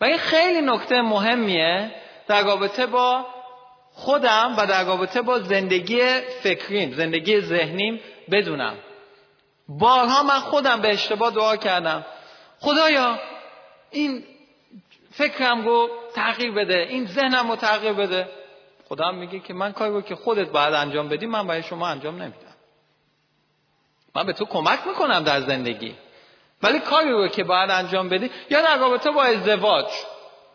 و 0.00 0.04
این 0.04 0.18
خیلی 0.18 0.60
نکته 0.60 1.00
مهمیه 1.00 1.90
در 2.26 2.42
رابطه 2.42 2.86
با 2.86 3.26
خودم 3.96 4.54
و 4.58 4.66
در 4.66 4.84
رابطه 4.84 5.22
با 5.22 5.38
زندگی 5.38 6.20
فکریم 6.42 6.92
زندگی 6.92 7.40
ذهنیم 7.40 8.00
بدونم. 8.30 8.74
بارها 9.68 10.22
من 10.22 10.40
خودم 10.40 10.80
به 10.80 10.92
اشتباه 10.92 11.30
دعا 11.30 11.56
کردم. 11.56 12.04
خدایا 12.60 13.18
این 13.90 14.24
فکرم 15.12 15.64
رو 15.64 15.90
تغییر 16.14 16.52
بده 16.52 16.86
این 16.88 17.06
ذهنم 17.06 17.50
رو 17.50 17.56
تغییر 17.56 17.92
بده. 17.92 18.28
خدا 18.88 19.12
میگه 19.12 19.40
که 19.40 19.54
من 19.54 19.72
کاری 19.72 19.92
رو 19.92 20.00
که 20.00 20.14
خودت 20.14 20.48
باید 20.48 20.74
انجام 20.74 21.08
بدی 21.08 21.26
من 21.26 21.46
برای 21.46 21.62
شما 21.62 21.88
انجام 21.88 22.22
نمیدم. 22.22 22.56
من 24.14 24.26
به 24.26 24.32
تو 24.32 24.44
کمک 24.44 24.86
می‌کنم 24.86 25.24
در 25.24 25.40
زندگی. 25.40 25.94
ولی 26.62 26.80
کاری 26.80 27.10
رو 27.10 27.28
که 27.28 27.44
باید 27.44 27.70
انجام 27.70 28.08
بدی 28.08 28.30
یا 28.50 28.60
در 28.60 28.78
رابطه 28.78 29.10
با 29.10 29.22
ازدواج. 29.22 29.86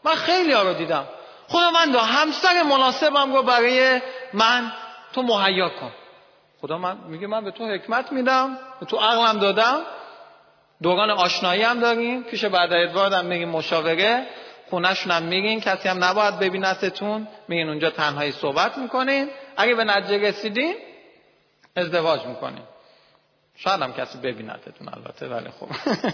من 0.04 0.16
خیلی 0.16 0.54
ها 0.54 0.64
رو 0.64 0.74
دیدم. 0.74 1.06
خدا 1.52 1.72
من 1.72 1.92
دا 1.92 2.00
همسر 2.00 2.64
مناسبم 2.64 3.34
رو 3.34 3.44
برای 3.44 4.02
من 4.34 4.72
تو 5.14 5.22
مهیا 5.22 5.70
کن. 5.70 5.92
خدا 6.62 6.78
من 6.78 6.98
میگه 7.08 7.28
من 7.28 7.44
به 7.44 7.52
تو 7.52 7.66
حکمت 7.68 8.12
میدم 8.12 8.58
به 8.80 8.86
تو 8.86 8.98
عقلم 8.98 9.40
دادم 9.40 9.82
دوران 10.82 11.10
آشنایی 11.10 11.62
هم 11.62 11.80
داریم. 11.80 12.24
پیش 12.24 12.46
بعد 12.46 12.74
ادوارد 12.74 13.14
هم 13.14 13.26
میگیم 13.26 13.50
مشاوره 13.50 14.28
خونهشون 14.70 15.12
هم 15.12 15.24
میگین 15.24 15.60
کسی 15.62 15.90
هم 15.90 16.04
نباید 16.04 16.40
ببینتتون 16.40 17.28
میگین 17.48 17.70
اونجا 17.70 17.90
تنهایی 17.90 18.32
صحبت 18.32 18.78
می‌کنین. 18.78 19.30
اگه 19.58 19.76
به 19.76 19.84
نتیجه 19.84 20.28
رسیدین 20.30 20.76
ازدواج 21.76 22.26
می‌کنین. 22.26 22.64
شاید 23.56 23.82
هم 23.82 23.94
کسی 23.94 24.18
ببینتتون 24.18 24.90
البته 24.94 25.28
ولی 25.28 25.50
خب. 25.50 25.68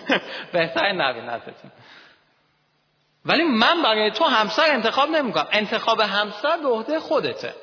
بهتر 0.54 0.92
نبینتتون. 0.92 1.72
ولی 3.28 3.44
من 3.44 3.82
برای 3.82 4.12
تو 4.12 4.24
همسر 4.24 4.66
انتخاب 4.72 5.10
نمی‌کنم. 5.10 5.48
انتخاب 5.52 6.00
همسر 6.00 6.58
به 6.58 6.68
عهده 6.68 7.00
خودته. 7.00 7.56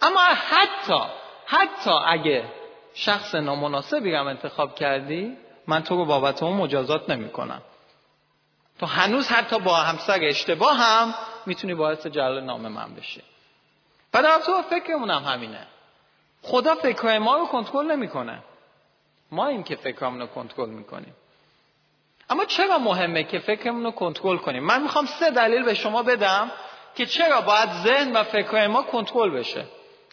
اما 0.00 0.20
حتی 0.20 1.00
حتی 1.46 1.90
اگه 2.06 2.44
شخص 2.94 3.34
نامناسبی 3.34 4.14
هم 4.14 4.26
انتخاب 4.26 4.74
کردی 4.74 5.36
من 5.66 5.82
تو 5.82 5.96
رو 5.96 6.04
بابت 6.04 6.42
اون 6.42 6.56
مجازات 6.56 7.10
نمی‌کنم. 7.10 7.62
تو 8.78 8.86
هنوز 8.86 9.28
حتی 9.28 9.58
با 9.58 9.74
همسر 9.76 10.18
اشتباه 10.22 10.76
هم 10.76 11.14
می‌تونی 11.46 11.74
باعث 11.74 12.06
جلال 12.06 12.40
نام 12.40 12.68
من 12.68 12.94
بشی. 12.94 13.22
و 14.14 14.22
در 14.22 14.38
تو 14.46 14.62
فکرمون 14.62 15.10
هم 15.10 15.32
همینه. 15.32 15.66
خدا 16.42 16.74
فکرهای 16.74 17.18
ما 17.18 17.36
رو 17.36 17.46
کنترل 17.46 17.86
نمی‌کنه. 17.86 18.38
ما 19.30 19.46
این 19.46 19.62
که 19.62 19.76
فکرمون 19.76 20.20
رو 20.20 20.26
کنترل 20.26 20.68
می‌کنیم. 20.68 21.14
اما 22.30 22.44
چرا 22.44 22.78
مهمه 22.78 23.24
که 23.24 23.38
فکرمون 23.38 23.84
رو 23.84 23.90
کنترل 23.90 24.36
کنیم؟ 24.36 24.64
من 24.64 24.82
می‌خوام 24.82 25.06
سه 25.06 25.30
دلیل 25.30 25.62
به 25.62 25.74
شما 25.74 26.02
بدم 26.02 26.50
که 26.94 27.06
چرا 27.06 27.40
باید 27.40 27.70
ذهن 27.70 28.12
و 28.12 28.22
فکرهای 28.22 28.66
ما 28.66 28.82
کنترل 28.82 29.30
بشه. 29.30 29.64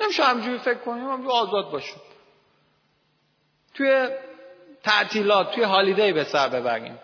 نمیشه 0.01 0.23
همجوری 0.23 0.57
فکر 0.57 0.77
کنیم 0.77 1.09
همجوری 1.09 1.33
آزاد 1.33 1.71
باشیم. 1.71 2.01
توی 3.73 4.07
تعطیلات 4.83 5.51
توی 5.51 5.63
هالیدی 5.63 6.13
به 6.13 6.23
سر 6.23 6.49
ببریم. 6.49 6.99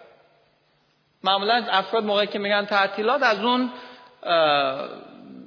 معمولا 1.24 1.66
افراد 1.72 2.04
موقعی 2.04 2.28
که 2.28 2.40
میگن 2.40 2.66
تعطیلات 2.66 3.24
از 3.24 3.40
اون 3.40 3.72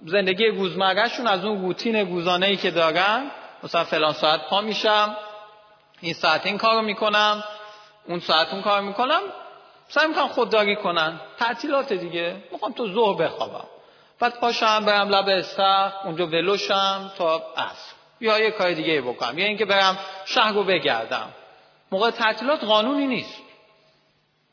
زندگی 0.06 0.46
روزمرهشون 0.46 1.26
از 1.26 1.44
اون 1.44 1.62
روتین 1.62 1.96
روزانه 1.96 2.56
که 2.56 2.70
دارن. 2.70 3.30
مثلا 3.62 3.84
فلان 3.84 4.12
ساعت 4.12 4.40
پا 4.48 4.60
میشم 4.60 5.16
این 6.00 6.12
ساعت 6.14 6.46
این 6.46 6.58
کارو 6.58 6.82
می‌کنم 6.82 7.44
اون 8.08 8.20
ساعت 8.20 8.52
اون 8.52 8.62
کار 8.62 8.80
می‌کنم. 8.80 9.20
سعی 9.94 10.08
می‌کنم 10.08 10.28
خودداری 10.28 10.76
کنن. 10.76 11.20
تعطیلات 11.38 11.92
دیگه. 11.92 12.36
می‌خوام 12.52 12.72
تو 12.72 12.92
ظهر 12.94 13.24
بخوابم. 13.24 13.66
بعد 14.20 14.40
پاشم 14.40 14.84
برم 14.84 15.08
لب 15.08 15.28
استخ 15.28 15.92
اونجا 16.04 16.26
ولوشم 16.26 17.12
تا 17.18 17.42
عصر. 17.56 17.92
یا 18.20 18.38
یه 18.38 18.50
کار 18.50 18.72
دیگه 18.72 19.00
بکنم. 19.00 19.38
یا 19.38 19.46
اینکه 19.46 19.64
برم 19.64 19.98
شهر 20.24 20.52
رو 20.52 20.64
بگردم. 20.64 21.28
موقع 21.92 22.10
تعطیلات 22.10 22.64
قانونی 22.64 23.06
نیست. 23.06 23.42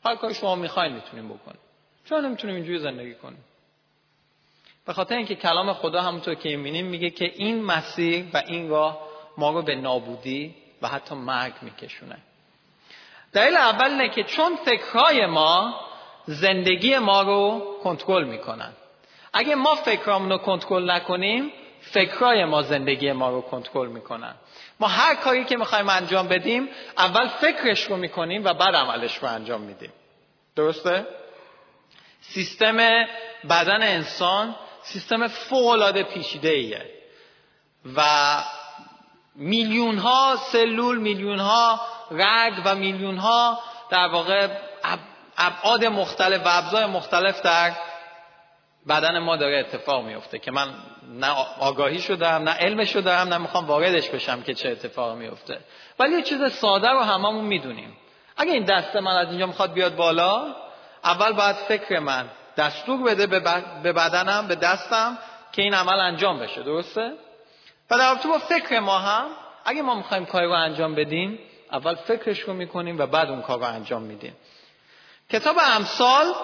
هر 0.04 0.16
کاری 0.16 0.34
شما 0.34 0.54
می‌خواین 0.54 0.92
می‌تونیم 0.92 1.28
بکنیم. 1.28 1.60
چرا 2.08 2.20
نمی‌تونیم 2.20 2.56
اینجوری 2.56 2.78
زندگی 2.78 3.14
کنیم؟ 3.14 3.44
به 4.86 4.92
خاطر 4.92 5.16
اینکه 5.16 5.34
کلام 5.34 5.72
خدا 5.72 6.02
همونطور 6.02 6.34
که 6.34 6.48
می‌بینیم 6.48 6.86
میگه 6.86 7.10
که 7.10 7.32
این 7.34 7.64
مسیر 7.64 8.24
و 8.34 8.42
این 8.46 8.68
راه 8.68 9.00
ما 9.38 9.50
رو 9.50 9.62
به 9.62 9.74
نابودی 9.74 10.54
و 10.82 10.88
حتی 10.88 11.14
مرگ 11.14 11.52
میکشونه. 11.62 12.16
دلیل 13.32 13.56
اول 13.56 13.90
اینه 13.90 14.08
که 14.08 14.22
چون 14.22 14.56
فکرهای 14.56 15.26
ما 15.26 15.80
زندگی 16.26 16.98
ما 16.98 17.22
رو 17.22 17.66
کنترل 17.84 18.24
می‌کنن. 18.24 18.72
اگه 19.32 19.54
ما 19.54 19.74
فکرامون 19.74 20.30
رو 20.30 20.38
کنترل 20.38 20.90
نکنیم 20.90 21.52
فکرهای 21.80 22.44
ما 22.44 22.62
زندگی 22.62 23.12
ما 23.12 23.30
رو 23.30 23.40
کنترل 23.40 23.88
می‌کنن. 23.88 24.34
ما 24.80 24.86
هر 24.88 25.14
کاری 25.14 25.44
که 25.44 25.56
می‌خوایم 25.56 25.88
انجام 25.88 26.28
بدیم 26.28 26.68
اول 26.98 27.28
فکرش 27.28 27.82
رو 27.82 27.96
می‌کنیم 27.96 28.44
و 28.44 28.54
بعد 28.54 28.74
عملش 28.74 29.16
رو 29.16 29.28
انجام 29.28 29.60
میدیم. 29.60 29.92
درسته؟ 30.56 31.06
سیستم 32.20 32.76
بدن 33.50 33.82
انسان 33.82 34.54
سیستم 34.82 35.28
فوق 35.28 35.66
العاده 35.66 36.02
پیچیده 36.02 36.48
ایه 36.48 36.90
و 37.96 38.02
میلیون 39.34 39.98
ها 39.98 40.36
سلول 40.36 40.98
میلیون 40.98 41.38
ها 41.38 41.80
رگ 42.10 42.52
و 42.64 42.74
میلیون 42.74 43.18
ها 43.18 43.58
در 43.90 44.08
واقع 44.08 44.48
ابعاد 45.38 45.84
مختلف 45.84 46.46
و 46.46 46.48
ابزار 46.48 46.86
مختلف 46.86 47.42
در 47.42 47.72
بدن 48.88 49.18
ما 49.18 49.36
داره 49.36 49.58
اتفاق 49.58 50.04
میفته 50.04 50.38
که 50.38 50.50
من 50.50 50.68
نه 51.08 51.30
آگاهی 51.60 51.98
شدم 51.98 52.28
نه 52.28 52.50
علم 52.50 52.84
شدم 52.84 53.12
نه 53.12 53.38
می‌خوام 53.38 53.66
واردش 53.66 54.08
بشم 54.08 54.42
که 54.42 54.54
چه 54.54 54.68
اتفاق 54.68 55.16
میفته. 55.16 55.60
ولی 55.98 56.14
یه 56.14 56.22
چیز 56.22 56.52
ساده 56.52 56.88
رو 56.88 57.00
هممون 57.00 57.44
می‌دونیم. 57.44 57.96
اگه 58.36 58.52
این 58.52 58.64
دست 58.64 58.96
من 58.96 59.16
از 59.16 59.28
اینجا 59.28 59.46
می‌خواد 59.46 59.72
بیاد 59.72 59.96
بالا 59.96 60.46
اول 61.04 61.32
باید 61.32 61.56
فکر 61.56 61.98
من 61.98 62.30
دستور 62.56 63.02
بده 63.02 63.26
به 63.82 63.92
بدنم 63.92 64.48
به 64.48 64.54
دستم 64.54 65.18
که 65.52 65.62
این 65.62 65.74
عمل 65.74 66.00
انجام 66.00 66.38
بشه. 66.38 66.62
درسته؟ 66.62 67.12
و 67.90 67.98
در 67.98 68.14
با 68.14 68.38
فکر 68.38 68.80
ما 68.80 68.98
هم 68.98 69.26
اگه 69.64 69.82
ما 69.82 69.94
می‌خوایم 69.94 70.26
کاری 70.26 70.46
رو 70.46 70.52
انجام 70.52 70.94
بدیم 70.94 71.38
اول 71.72 71.94
فکرش 71.94 72.40
رو 72.40 72.52
می‌کنیم 72.52 72.98
و 72.98 73.06
بعد 73.06 73.28
اون 73.28 73.42
کار 73.42 73.58
رو 73.58 73.64
انجام 73.64 74.02
میدیم. 74.02 74.36
کتاب 75.30 75.56
امثال 75.58 76.34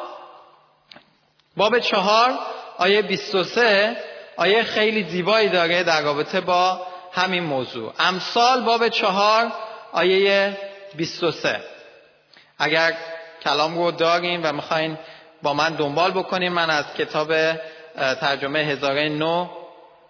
باب 1.56 1.78
چهار 1.78 2.38
آیه 2.78 3.02
23 3.02 3.96
آیه 4.36 4.62
خیلی 4.62 5.04
زیبایی 5.04 5.48
داره 5.48 5.82
در 5.82 6.02
رابطه 6.02 6.40
با 6.40 6.86
همین 7.12 7.42
موضوع. 7.42 7.92
امثال 7.98 8.60
باب 8.60 8.88
چهار 8.88 9.52
آیه 9.92 10.58
23 10.96 11.60
اگر 12.58 12.96
کلام 13.42 13.78
رو 13.78 13.90
داریم 13.90 14.40
و 14.44 14.52
می‌خواین 14.52 14.98
با 15.42 15.54
من 15.54 15.74
دنبال 15.74 16.10
بکنیم 16.10 16.52
من 16.52 16.70
از 16.70 16.94
کتاب 16.94 17.32
ترجمه 17.96 18.58
هزاره 18.58 19.08
نو 19.08 19.48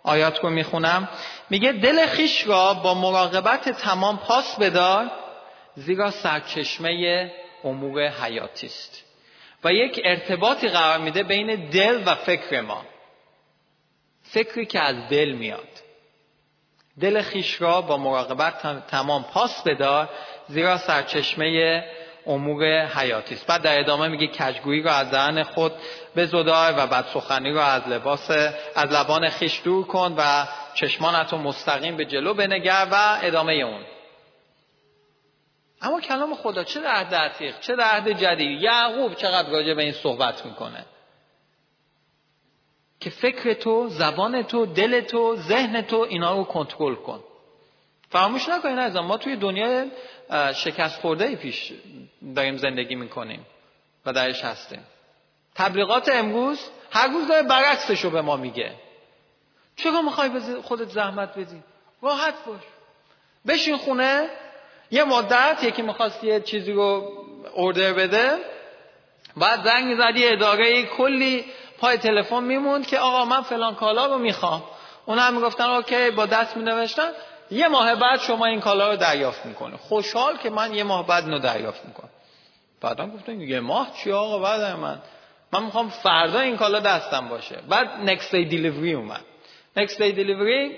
آیات 0.02 0.45
رو 0.45 0.50
می‌خونم. 0.50 1.09
میگه 1.50 1.73
دل 1.73 2.07
خیش 2.07 2.47
را 2.47 2.75
با 2.75 2.95
مراقبت 2.95 3.69
تمام 3.69 4.19
پاس 4.19 4.57
بدار 4.57 5.11
زیرا 5.75 6.11
سرچشمه 6.11 7.31
امور 7.64 8.09
حیاتی 8.09 8.67
است. 8.67 9.05
و 9.64 9.73
یک 9.73 10.00
ارتباطی 10.05 10.69
قرار 10.69 10.99
میده 10.99 11.23
بین 11.23 11.69
دل 11.71 12.02
و 12.07 12.14
فکر 12.14 12.61
ما. 12.61 12.85
فکری 14.23 14.67
که 14.67 14.81
از 14.81 15.09
دل 15.09 15.33
میاد. 15.33 15.69
دل 17.00 17.23
خیش 17.23 17.62
را 17.62 17.81
با 17.81 17.97
مراقبت 17.97 18.87
تمام 18.87 19.25
پاس 19.25 19.62
بدار 19.62 20.09
زیرا 20.49 20.78
سرچشمه 20.78 21.85
امور 22.28 22.87
حیاتی 22.87 23.35
است. 23.35 23.47
بعد 23.47 23.62
در 23.62 23.78
ادامه 23.80 24.08
میگه 24.08 24.26
کجگویی 24.26 24.82
را 24.82 24.92
از 24.92 25.11
دهن 25.11 25.42
خود 25.42 25.73
بزدار 26.16 26.75
و 26.76 26.87
بعد 26.87 27.04
سخنی 27.14 27.52
را 27.52 27.64
از 27.64 27.88
لباس 27.88 28.30
از 28.75 28.92
لبان 28.92 29.28
خیش 29.28 29.61
دور 29.64 29.87
کن 29.87 30.14
و 30.18 30.47
چشمانت 30.75 31.32
رو 31.32 31.38
مستقیم 31.38 31.97
به 31.97 32.04
جلو 32.04 32.35
بنگر 32.35 32.87
و 32.92 33.18
ادامه 33.23 33.52
اون. 33.52 33.82
اما 35.82 36.00
کلام 36.00 36.35
خدا 36.35 36.64
چه 36.64 36.80
در 36.80 36.90
عهد 36.90 37.14
عتیق 37.14 37.61
چه 37.61 37.76
در 37.76 37.85
عهد 37.85 38.08
جدید. 38.08 38.62
یعقوب 38.62 39.14
چقدر 39.14 39.50
راجع 39.50 39.75
به 39.75 39.82
این 39.82 39.92
صحبت 39.92 40.47
می‌کنه؟ 40.47 40.85
که 43.00 43.11
فکر 43.11 43.52
تو 43.52 43.88
زبان 43.88 44.42
تو 44.42 44.66
دل 44.66 45.00
تو 45.00 45.37
ذهن 45.37 45.82
تو 45.82 46.06
اینا 46.08 46.37
رو 46.37 46.44
کنترل 46.44 46.94
کن. 46.94 47.25
فراموش 48.11 48.49
نکنین 48.49 48.79
از 48.79 48.97
ما 48.97 49.17
توی 49.17 49.37
دنیای 49.37 49.91
شکست 50.55 51.00
خورده 51.00 51.37
پیش 51.37 51.73
داریم 52.37 52.57
زندگی 52.57 52.95
می‌کنیم 52.95 53.47
و 54.07 54.12
درش 54.12 54.45
هستیم. 54.45 54.87
تبلیغات 55.55 56.09
امروز 56.09 56.71
هر 56.91 57.09
روز 57.09 57.29
داره 57.29 57.43
برعکسش 57.43 58.00
رو 58.00 58.11
به 58.11 58.23
ما 58.23 58.37
میگه. 58.37 58.73
چرا 59.77 60.03
می‌خوای 60.03 60.31
خودت 60.62 60.88
زحمت 60.88 61.38
بدی؟ 61.38 61.62
راحت 62.03 62.35
باش. 62.47 62.61
بشین 63.47 63.77
خونه 63.77 64.29
یه 64.90 65.05
مدت 65.05 65.64
یکی 65.64 65.83
می‌خواست 65.83 66.25
یه 66.25 66.40
چیزی 66.40 66.73
رو 66.73 67.12
اوردر 67.55 67.92
بده 67.92 68.38
بعد 69.37 69.64
زنگ 69.64 69.85
می‌زدی 69.85 70.29
اداره 70.29 70.83
کلی 70.83 71.44
پای 71.79 71.99
تلفن 71.99 72.44
میموند 72.44 72.87
که 72.87 72.99
آقا 72.99 73.25
من 73.25 73.42
فلان 73.42 73.75
کالا 73.75 74.07
رو 74.07 74.18
می‌خوام. 74.18 74.64
اون 75.07 75.18
هم 75.18 75.35
می‌گفتن 75.35 75.64
اوکی 75.64 76.11
با 76.11 76.27
دست 76.27 76.57
مینوشتن. 76.57 77.11
یه 77.50 77.68
ماه 77.68 77.94
بعد 77.94 78.20
شما 78.20 78.46
این 78.46 78.61
کالا 78.61 78.90
رو 78.90 78.96
دریافت 78.96 79.46
می‌کنه. 79.46 79.76
خوشحال 79.76 80.37
که 80.37 80.50
من 80.50 80.74
یه 80.74 80.84
ماه 80.84 81.06
بعد 81.06 81.24
اینو 81.24 81.38
دریافت 81.38 81.84
می‌کنم. 81.84 82.11
بعدا 82.80 83.06
گفتن 83.06 83.40
یه 83.40 83.61
ماه 83.61 83.92
چی 83.96 84.12
آقا 84.12 84.38
بعد 84.38 84.61
من؟ 84.76 84.98
من 85.52 85.62
می‌خوام 85.62 85.88
فردا 85.88 86.40
این 86.40 86.56
کالا 86.56 86.80
دستم 86.80 87.28
باشه. 87.28 87.56
بعد 87.68 87.88
next 88.06 88.28
day 88.30 88.50
delivery 88.50 88.94
اومد. 88.94 89.24
next 89.78 89.94
day 89.94 90.14
delivery 90.14 90.72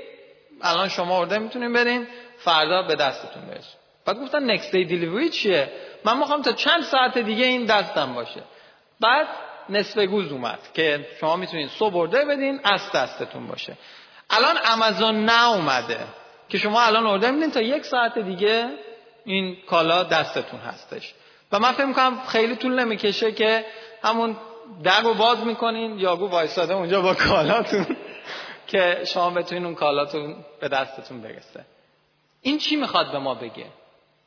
الان 0.63 0.89
شما 0.89 1.19
ارده 1.19 1.39
می‌تونین 1.39 1.73
برین 1.73 2.07
فردا 2.39 2.83
به 2.83 2.95
دستتون 2.95 3.43
برسه. 3.43 3.79
بعد 4.05 4.21
گفتن 4.21 4.57
next 4.57 4.71
day 4.71 4.89
delivery 4.91 5.31
چیه؟ 5.31 5.73
من 6.05 6.19
می‌خوام 6.19 6.43
تا 6.43 6.53
چند 6.53 6.83
ساعت 6.83 7.19
دیگه 7.19 7.45
این 7.45 7.65
دستم 7.65 8.15
باشه. 8.15 8.43
بعد 9.01 9.27
نصف 9.69 9.99
روز 9.99 10.33
اومد 10.33 10.59
که 10.75 11.07
شما 11.21 11.37
می‌تونین 11.37 11.69
صبح 11.69 11.97
ارده 11.97 12.25
بدین 12.25 12.61
از 12.65 12.93
دستتون 12.93 13.47
باشه. 13.47 13.77
الان 14.31 14.59
امازون 14.65 15.25
نه 15.25 15.49
اومده. 15.51 16.01
که 16.51 16.59
شما 16.59 16.83
الان 16.83 17.07
ارده 17.07 17.31
میدین 17.31 17.51
تا 17.51 17.61
یک 17.61 17.85
ساعت 17.85 18.19
دیگه 18.19 18.71
این 19.25 19.57
کالا 19.67 20.03
دستتون 20.03 20.61
هستش. 20.61 21.15
و 21.53 21.59
من 21.59 21.73
فکر 21.73 21.85
می‌کنم 21.85 22.21
خیلی 22.27 22.57
طول 22.57 22.81
نمی‌کشه 22.81 23.33
که 23.33 23.65
همون 24.03 24.37
در 24.83 25.01
رو 25.01 25.15
باز 25.15 25.39
می‌کنین 25.39 25.99
یاگو 25.99 26.29
وایساده 26.29 26.75
اونجا 26.75 27.03
با 27.03 27.15
کالاتون 27.15 27.87
که 28.71 29.03
شما 29.05 29.31
بتونین 29.31 29.65
اون 29.65 29.75
کالاتون 29.75 30.37
به 30.61 30.69
دستتون 30.69 31.21
برسه. 31.21 31.65
این 32.43 32.59
چی 32.59 32.77
می‌خواد 32.77 33.13
به 33.13 33.19
ما 33.19 33.35
بگه؟ 33.35 33.67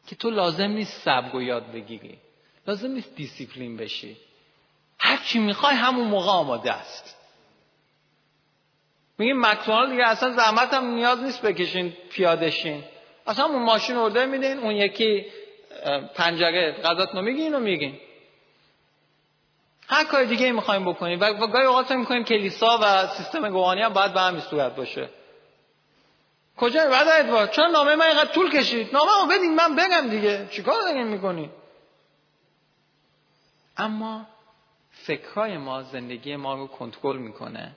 که 0.07 0.15
تو 0.15 0.29
لازم 0.29 0.63
نیست 0.63 1.01
صبر 1.01 1.35
و 1.35 1.41
یاد 1.41 1.71
بگیری. 1.71 2.17
لازم 2.67 2.87
نیست 2.87 3.15
دیسیپلین 3.15 3.77
بشی. 3.77 4.17
هر 4.99 5.17
چی 5.17 5.39
می‌خوای 5.39 5.75
همون 5.75 6.07
موقع 6.07 6.31
آماده 6.31 6.73
است. 6.73 7.22
میگیم 9.23 9.45
مکدونالد 9.45 9.89
دیگه 9.91 10.07
اصلا 10.07 10.31
زحمت 10.31 10.73
هم 10.73 10.85
نیاز 10.85 11.23
نیست 11.23 11.41
بکشین 11.41 11.93
پیادشین 12.11 12.83
اصلا 13.27 13.45
اون 13.45 13.63
ماشین 13.63 13.95
ارده 13.95 14.25
میدین 14.25 14.59
اون 14.59 14.75
یکی 14.75 15.25
پنجره 16.15 16.71
غذاتونو 16.83 17.21
میگین 17.21 17.55
و 17.55 17.59
میگین. 17.59 17.99
هر 19.87 20.03
کار 20.03 20.23
دیگه 20.23 20.51
می‌خوایم 20.51 20.85
بکنیم. 20.85 21.19
و 21.21 21.47
گاهی 21.47 21.65
اوقات 21.65 21.91
می‌کنیم 21.91 22.23
کلیسا 22.23 22.79
و 22.83 23.07
سیستم 23.07 23.45
روحانی 23.45 23.81
هم 23.81 23.93
باید 23.93 24.13
به 24.13 24.19
همین 24.19 24.41
صورت 24.41 24.75
باشه. 24.75 25.09
کجا؟ 26.57 26.89
بعد 26.89 27.07
ادوار. 27.07 27.47
چون 27.47 27.71
نامه 27.71 27.95
من 27.95 28.05
اینقدر 28.05 28.31
طول 28.31 28.51
کشید. 28.51 28.93
نامه 28.93 29.11
رو 29.21 29.27
بدین 29.27 29.55
من 29.55 29.75
بگم 29.75 30.09
دیگه. 30.09 30.47
چیکار 30.51 30.81
دارین 30.81 31.07
می‌کنی 31.07 31.49
اما 33.77 34.25
فکرهای 34.91 35.57
ما 35.57 35.83
زندگی 35.83 36.35
ما 36.35 36.55
رو 36.55 36.67
کنترل 36.67 37.17
می‌کنه. 37.17 37.75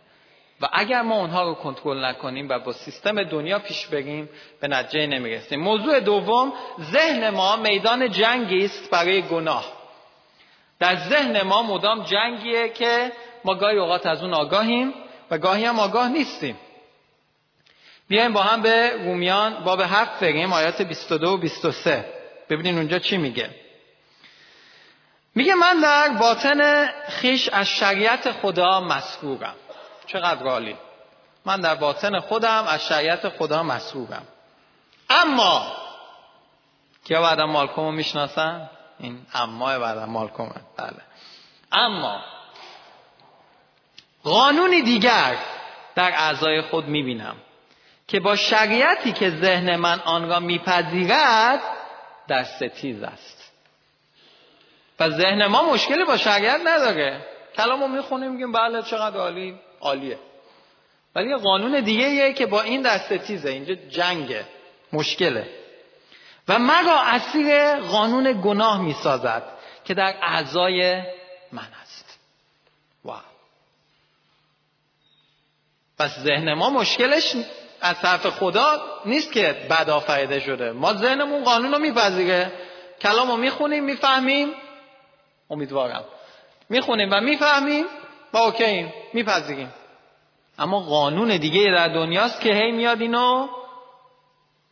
و 0.61 0.69
اگر 0.73 1.03
ما 1.03 1.17
اونها 1.17 1.43
رو 1.43 1.55
کنترل 1.55 2.05
نکنیم 2.05 2.49
و 2.49 2.59
با 2.59 2.73
سیستم 2.73 3.23
دنیا 3.23 3.59
پیش 3.59 3.87
بریم 3.87 4.29
به 4.61 4.69
نتیجه 4.69 5.07
نمی‌رسیم. 5.07 5.61
موضوع 5.61 6.01
دوم 6.01 6.53
ذهن 6.81 7.31
ما 7.31 7.57
میدان 7.57 8.11
جنگی 8.11 8.65
است 8.65 8.91
برای 8.91 9.23
گناه. 9.23 9.65
در 10.79 10.97
ذهن 10.97 11.43
ما 11.43 11.63
مدام 11.63 12.05
جنگیه 12.05 12.69
که 12.69 13.13
ما 13.45 13.55
گاهی 13.55 13.79
اوقات 13.79 14.07
از 14.07 14.23
اون 14.23 14.35
آگاهیم 14.35 14.95
و 15.31 15.39
گاهی 15.39 15.65
هم 15.65 15.79
آگاه 15.79 16.09
نیستیم. 16.09 16.57
بیایم 18.09 18.33
با 18.33 18.43
هم 18.43 18.63
به 18.63 18.91
رومیان 19.05 19.65
باب 19.65 19.81
هفت 19.81 20.21
بریم 20.21 20.53
آیات 20.53 20.83
22 20.83 21.31
و 21.31 21.37
23 21.37 22.05
ببینین 22.51 22.79
اونجا 22.79 22.99
چی 22.99 23.17
میگه. 23.17 23.51
میگه 25.35 25.55
من 25.55 25.81
در 25.81 26.09
باطن 26.09 26.87
خیش 27.09 27.49
از 27.49 27.69
شریعت 27.69 28.33
خدا 28.33 28.81
مسرورم 28.81 29.55
چقدر 30.07 30.47
عالی. 30.47 30.77
من 31.45 31.61
در 31.61 31.75
باطن 31.75 32.21
خودم 32.21 32.65
از 32.69 32.87
شریعت 32.87 33.29
خدا 33.29 33.63
مسرورم 33.63 34.27
اما 35.11 35.73
کیا 37.05 37.23
بعدا 37.23 37.47
مالکومو 37.47 37.93
می‌شناسن؟ 37.93 38.71
این 38.99 39.27
اما 39.35 39.79
بعدا 39.79 40.07
مالکومه. 40.07 40.55
بله. 40.77 41.03
اما 41.73 42.21
قانونی 44.25 44.83
دیگر 44.83 45.37
در 45.95 46.13
اعضای 46.17 46.63
خود 46.63 46.85
می‌بینم 46.85 47.37
که 48.09 48.21
با 48.21 48.37
شریعتی 48.37 49.13
که 49.13 49.31
ذهن 49.31 49.77
من 49.77 50.01
آن 50.01 50.29
را 50.29 50.41
میپذیرد 50.41 51.61
در 52.29 52.45
ستیز 52.45 53.03
است. 53.03 53.53
و 55.01 55.11
ذهن 55.11 55.47
ما 55.47 55.73
مشکلی 55.73 56.05
با 56.05 56.17
شریعت 56.17 56.61
نداره. 56.65 57.27
کلام 57.57 57.81
رو 57.81 57.89
می‌خونیم 57.89 58.33
میگیم 58.33 58.53
بله 58.53 58.83
چقدر 58.83 59.17
عالی. 59.17 59.61
عالیه. 59.81 60.19
ولی 61.15 61.29
یه 61.29 61.37
قانون 61.37 61.81
دیگه 61.81 62.09
یه 62.09 62.33
که 62.33 62.47
با 62.47 62.63
این 62.63 62.83
در 62.83 62.99
ستیزه 62.99 63.51
اینجا 63.51 63.75
جنگه 63.75 64.45
مشکله. 64.93 65.51
و 66.49 66.59
مرا 66.59 67.01
اسیر 67.01 67.77
قانون 67.77 68.41
گناه 68.45 68.83
می‌سازد 68.83 69.43
که 69.85 69.95
در 69.95 70.15
اعضای 70.23 71.03
من 71.53 71.69
است. 71.83 72.19
واو. 73.05 73.21
پس 75.99 76.19
ذهن 76.19 76.55
ما 76.55 76.71
مشکلش 76.71 77.37
از 77.81 78.01
طرف 78.01 78.27
خدا 78.27 79.01
نیست 79.07 79.33
که 79.33 79.67
بد 79.71 79.91
آفریده 79.91 80.41
شده. 80.41 80.73
ما 80.73 80.93
ذهنمون 80.95 81.45
قانون 81.45 81.73
رو 81.73 81.79
میپذیره. 81.79 82.53
کلام 83.01 83.31
رو 83.31 83.37
می‌خونیم 83.37 83.85
می‌فهمیم. 83.85 84.53
امیدوارم. 85.51 86.05
می‌خونیم 86.69 87.09
و 87.13 87.21
می‌فهمیم. 87.21 87.85
و 88.37 88.39
اوکییم 88.39 88.93
میپذیریم. 89.13 89.75
اما 90.59 90.81
قانون 90.81 91.37
دیگه 91.37 91.71
در 91.75 91.89
دنیاست 91.89 92.41
که 92.41 92.55
هی 92.55 92.73
میاد 92.73 93.01
اینو 93.01 93.49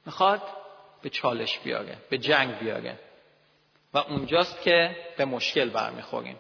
می‌خواد 0.07 0.43
به 1.03 1.11
چالش 1.11 1.59
بیاره 1.59 1.97
به 2.11 2.19
جنگ 2.19 2.59
بیاره. 2.59 2.99
و 3.95 3.99
اونجاست 3.99 4.63
که 4.63 4.97
به 5.17 5.25
مشکل 5.25 5.69
برمیخوریم. 5.69 6.37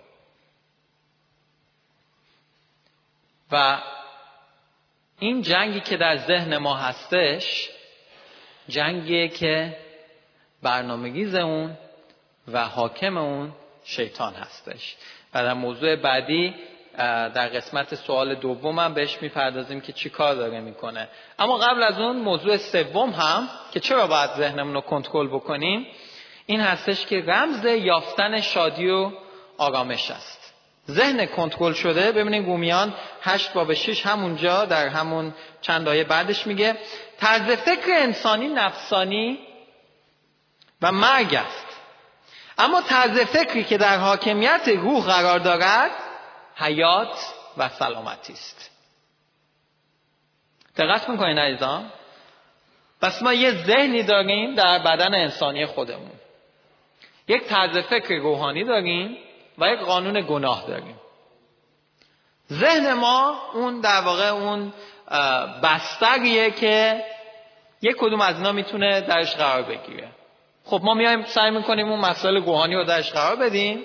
و 3.52 3.82
این 5.18 5.42
جنگی 5.42 5.80
که 5.80 5.96
در 5.96 6.16
ذهن 6.16 6.56
ما 6.56 6.76
هستش 6.76 7.70
جنگیه 8.68 9.28
که 9.28 9.76
برنامه‌ریز 10.62 11.34
اون 11.34 11.78
و 12.48 12.68
حاکم 12.68 13.16
اون 13.16 13.52
شیطان 13.84 14.34
هستش. 14.34 14.96
و 15.34 15.42
در 15.42 15.54
موضوع 15.54 15.96
بعدی 15.96 16.54
در 17.34 17.48
قسمت 17.48 17.94
سوال 17.94 18.34
دومم 18.34 18.94
بهش 18.94 19.18
می‌پردازیم 19.22 19.80
که 19.80 19.92
چی 19.92 20.10
کار 20.10 20.34
داره 20.34 20.60
می‌کنه. 20.60 21.08
اما 21.38 21.58
قبل 21.58 21.82
از 21.82 21.98
اون 21.98 22.16
موضوع 22.16 22.56
سوم 22.56 23.10
هم 23.10 23.48
که 23.72 23.80
چرا 23.80 24.06
باید 24.06 24.30
ذهنمون 24.30 24.74
رو 24.74 24.80
کنترل 24.80 25.26
بکنیم 25.26 25.86
این 26.46 26.60
هستش 26.60 27.06
که 27.06 27.24
رمز 27.26 27.64
یافتن 27.64 28.40
شادی 28.40 28.90
و 28.90 29.10
آرامش 29.58 30.10
است. 30.10 30.54
ذهن 30.90 31.26
کنترل 31.26 31.72
شده. 31.72 32.12
ببینید 32.12 32.44
گومیان 32.44 32.94
هشت 33.22 33.52
باب 33.52 33.74
شش 33.74 34.06
همونجا 34.06 34.64
در 34.64 34.88
همون 34.88 35.34
چند 35.60 35.88
آیه 35.88 36.04
بعدش 36.04 36.46
میگه 36.46 36.76
طرز 37.20 37.42
فکر 37.42 37.88
انسانی 37.88 38.48
نفسانی 38.48 39.38
و 40.82 40.92
مرگ 40.92 41.34
است. 41.34 41.66
اما 42.58 42.82
طرز 42.82 43.20
فکری 43.20 43.64
که 43.64 43.78
در 43.78 43.98
حاکمیت 43.98 44.68
روح 44.68 45.04
قرار 45.06 45.38
دارد 45.38 45.90
حیات 46.54 47.34
و 47.56 47.68
سلامتی 47.68 48.32
است. 48.32 48.70
دقت 50.76 51.08
می‌کنین 51.08 51.38
عزیزان؟ 51.38 51.92
پس 53.02 53.22
ما 53.22 53.32
یه 53.32 53.64
ذهنی 53.64 54.02
داریم 54.02 54.54
در 54.54 54.78
بدن 54.78 55.14
انسانی 55.14 55.66
خودمون. 55.66 56.12
یک 57.28 57.44
طرز 57.44 57.78
فکر 57.78 58.14
روحانی 58.14 58.64
داریم 58.64 59.16
و 59.58 59.68
یک 59.68 59.80
قانون 59.80 60.26
گناه 60.28 60.66
داریم. 60.66 61.00
ذهن 62.52 62.92
ما 62.92 63.50
اون 63.54 63.80
در 63.80 64.00
واقع 64.00 64.28
اون 64.28 64.72
بستریه 65.62 66.50
که 66.50 67.04
یک 67.82 67.96
کدوم 67.96 68.20
از 68.20 68.36
اینا 68.36 68.52
می‌تونه 68.52 69.00
درش 69.00 69.34
قرار 69.34 69.62
بگیره. 69.62 70.08
خب 70.64 70.80
ما 70.84 70.94
میایم 70.94 71.24
سعی 71.24 71.50
می‌کنیم 71.50 71.88
اون 71.88 72.00
مسائل 72.00 72.40
گوهانی 72.40 72.74
رو 72.74 72.84
درش 72.84 73.12
قرار 73.12 73.36
بدیم. 73.36 73.84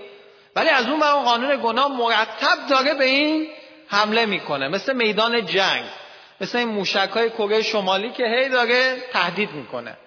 ولی 0.59 0.69
از 0.69 0.87
اون 0.87 1.03
اون 1.03 1.23
قانون 1.23 1.61
گناه 1.63 1.97
مرتب 1.97 2.57
داره 2.69 2.93
به 2.93 3.03
این 3.03 3.47
حمله 3.87 4.25
می‌کنه. 4.25 4.67
مثل 4.67 4.95
میدان 4.95 5.45
جنگ 5.45 5.85
مثل 6.41 6.57
این 6.57 6.67
موشک 6.67 7.09
های 7.13 7.29
کره 7.29 7.61
شمالی 7.61 8.09
که 8.09 8.23
هی 8.25 8.49
داره 8.49 8.97
تهدید 9.13 9.51
می‌کنه. 9.51 9.97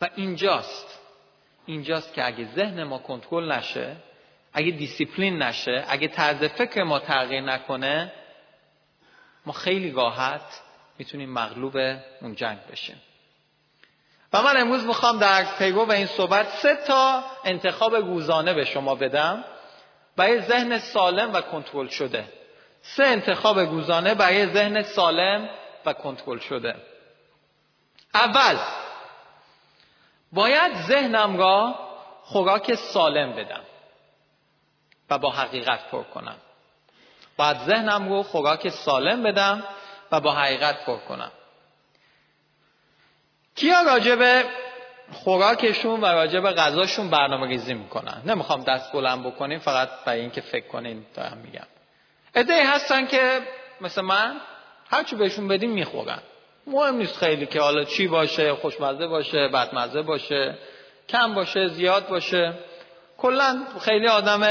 و 0.00 0.08
اینجاست 0.14 0.98
اینجاست 1.66 2.14
که 2.14 2.26
اگه 2.26 2.48
ذهن 2.54 2.82
ما 2.82 2.98
کنترل 2.98 3.52
نشه 3.52 3.96
اگه 4.52 4.70
دیسیپلین 4.70 5.42
نشه 5.42 5.84
اگه 5.88 6.08
طرز 6.08 6.44
فکر 6.44 6.82
ما 6.82 6.98
تغییر 6.98 7.40
نکنه 7.40 8.12
ما 9.46 9.52
خیلی 9.52 9.90
راحت 9.90 10.60
می‌تونیم 10.98 11.32
مغلوب 11.32 11.76
اون 12.20 12.34
جنگ 12.34 12.58
بشیم. 12.72 13.00
و 14.32 14.42
من 14.42 14.56
امروز 14.56 14.84
می‌خوام 14.84 15.18
در 15.18 15.44
پیگو 15.58 15.84
و 15.84 15.92
این 15.92 16.06
صحبت 16.06 16.48
سه 16.48 16.76
تا 16.76 17.22
انتخاب 17.44 17.94
روزانه 17.94 18.54
به 18.54 18.64
شما 18.64 18.94
بدم 18.94 19.44
برای 20.16 20.40
ذهن 20.40 20.78
سالم 20.78 21.32
و 21.32 21.40
کنترل 21.40 21.88
شده. 21.88 22.24
سه 22.82 23.04
انتخاب 23.04 23.58
روزانه 23.58 24.14
برای 24.14 24.46
ذهن 24.46 24.82
سالم 24.82 25.48
و 25.86 25.92
کنترل 25.92 26.38
شده. 26.38 26.74
اول 28.14 28.58
باید 30.32 30.76
ذهنم 30.76 31.36
را 31.36 31.74
خوراک 32.22 32.74
سالم 32.74 33.32
بدم 33.32 33.62
و 35.10 35.18
با 35.18 35.30
حقیقت 35.30 35.90
پر 35.90 36.02
کنم. 36.02 36.36
باید 37.36 37.58
ذهنم 37.58 38.08
رو 38.08 38.22
خوراک 38.22 38.68
سالم 38.68 39.22
بدم 39.22 39.64
و 40.12 40.20
با 40.20 40.32
حقیقت 40.32 40.84
پر 40.84 40.96
کنم. 40.96 41.32
کیا 43.58 43.82
راجع 43.82 44.14
به 44.14 44.44
خوراکشون 45.12 46.00
و 46.00 46.06
راجع 46.06 46.40
به 46.40 46.50
غذاشون 46.50 47.10
برنامه 47.10 47.46
ریزی 47.46 47.74
می‌کنن؟ 47.74 48.22
نمی‌خوام 48.24 48.64
دست 48.64 48.92
بلند 48.92 49.26
بکنیم 49.26 49.58
فقط 49.58 49.88
برای 50.04 50.20
اینکه 50.20 50.40
فکر 50.40 50.66
کنیم 50.66 51.06
دارم 51.14 51.38
میگم. 51.38 51.66
ادهی 52.34 52.60
هستن 52.60 53.06
که 53.06 53.40
مثل 53.80 54.00
من 54.00 54.40
هرچی 54.90 55.16
بهشون 55.16 55.48
بدیم 55.48 55.70
می‌خورن. 55.70 56.18
مهم 56.66 56.94
نیست 56.94 57.16
خیلی 57.16 57.46
که 57.46 57.60
حالا 57.60 57.84
چی 57.84 58.08
باشه 58.08 58.54
خوشمزه 58.54 59.06
باشه 59.06 59.48
بدمزه 59.48 60.02
باشه 60.02 60.58
کم 61.08 61.34
باشه 61.34 61.68
زیاد 61.68 62.08
باشه. 62.08 62.54
کلا 63.18 63.62
خیلی 63.80 64.08
آدم 64.08 64.42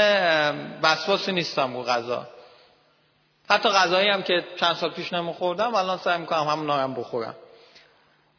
وسواسی 0.82 1.32
نیستم 1.32 1.76
رو 1.76 1.82
غذا. 1.82 2.26
حتی 3.50 3.68
غذایی 3.68 4.08
هم 4.08 4.22
که 4.22 4.44
چند 4.56 4.76
سال 4.76 4.90
پیش 4.90 5.12
نمیخوردم 5.12 5.74
الان 5.74 5.98
سعی 5.98 6.18
می‌کنم 6.18 6.46
همون 6.46 6.70
هم 6.70 6.94
بخورم. 6.94 7.34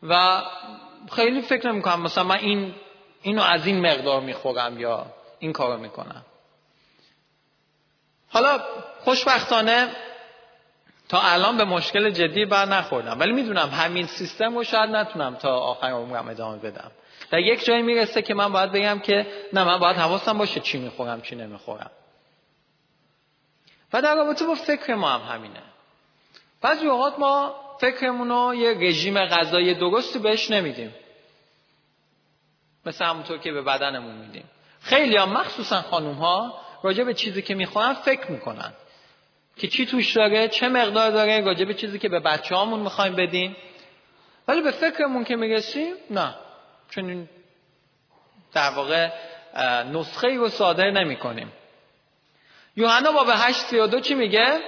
و 0.03 0.41
خیلی 1.11 1.41
فکر 1.41 1.71
نمی 1.71 1.81
کنم. 1.81 2.01
مثلا 2.01 2.23
من 2.23 2.37
این 2.37 2.75
اینو 3.21 3.41
از 3.41 3.65
این 3.65 3.87
مقدار 3.87 4.21
می‌خورم 4.21 4.79
یا 4.79 5.05
این 5.39 5.53
کارو 5.53 5.77
می‌کنم 5.79 6.25
حالا 8.29 8.59
خوشبختانه 9.03 9.89
تا 11.09 11.21
الان 11.21 11.57
به 11.57 11.65
مشکل 11.65 12.09
جدی 12.09 12.45
بر 12.45 12.65
نخوردم. 12.65 13.19
ولی 13.19 13.31
می‌دونم 13.31 13.69
همین 13.69 14.05
سیستم 14.05 14.55
رو 14.55 14.63
شاید 14.63 14.89
نتونم 14.89 15.35
تا 15.35 15.59
آخر 15.59 15.87
عمرم 15.87 16.27
ادامه 16.29 16.57
بدم. 16.57 16.91
در 17.31 17.39
یک 17.39 17.65
جایی 17.65 17.81
می‌رسه 17.81 18.21
که 18.21 18.33
من 18.33 18.51
باید 18.51 18.71
بگم 18.71 18.99
که 18.99 19.27
نه 19.53 19.63
من 19.63 19.77
باید 19.77 19.97
حواسم 19.97 20.37
باشه 20.37 20.59
چی 20.59 20.77
می‌خورم 20.77 21.21
چی 21.21 21.35
نمی‌خورم 21.35 21.91
و 23.93 24.01
در 24.01 24.15
رابطه 24.15 24.45
با 24.45 24.55
فکر 24.55 24.95
ما 24.95 25.09
هم 25.09 25.35
همینه. 25.35 25.61
بعضی 26.61 26.87
اوقات 26.87 27.19
ما 27.19 27.55
فکرمون 27.79 28.29
رو 28.29 28.55
یه 28.55 28.89
رژیم 28.89 29.25
غذایی 29.25 29.73
درستی 29.73 30.19
بهش 30.19 30.51
نمیدیم. 30.51 30.95
مثل 32.85 33.05
همونطور 33.05 33.37
که 33.37 33.51
به 33.51 33.61
بدنمون 33.61 34.15
میدیم. 34.15 34.43
خیلی 34.81 35.17
هم 35.17 35.29
مخصوصا 35.29 35.81
خانوم 35.81 36.15
ها 36.15 36.61
راجع 36.83 37.03
به 37.03 37.13
چیزی 37.13 37.41
که 37.41 37.55
می‌خورن 37.55 37.93
فکر 37.93 38.31
می‌کنن. 38.31 38.73
که 39.57 39.67
چی 39.67 39.85
توش 39.85 40.13
داره 40.13 40.47
چه 40.47 40.69
مقدار 40.69 41.11
داره 41.11 41.41
راجع 41.41 41.65
به 41.65 41.73
چیزی 41.73 41.99
که 41.99 42.09
به 42.09 42.19
بچه 42.19 42.55
هامون 42.55 42.79
می‌خوایم 42.79 43.15
بدیم. 43.15 43.55
ولی 44.47 44.61
به 44.61 44.71
فکرمون 44.71 45.23
که 45.23 45.35
می‌رسیم 45.35 45.93
نه. 46.09 46.35
چون 46.89 47.29
در 48.53 48.69
واقع 48.69 49.09
نسخه 49.83 50.27
ای 50.27 50.37
رو 50.37 50.49
صادر 50.49 50.91
نمی 50.91 51.15
کنیم 51.15 51.51
یوحنا 52.75 53.11
باب 53.11 53.27
8 53.29 54.01
چی 54.01 54.15
میگه؟ 54.15 54.59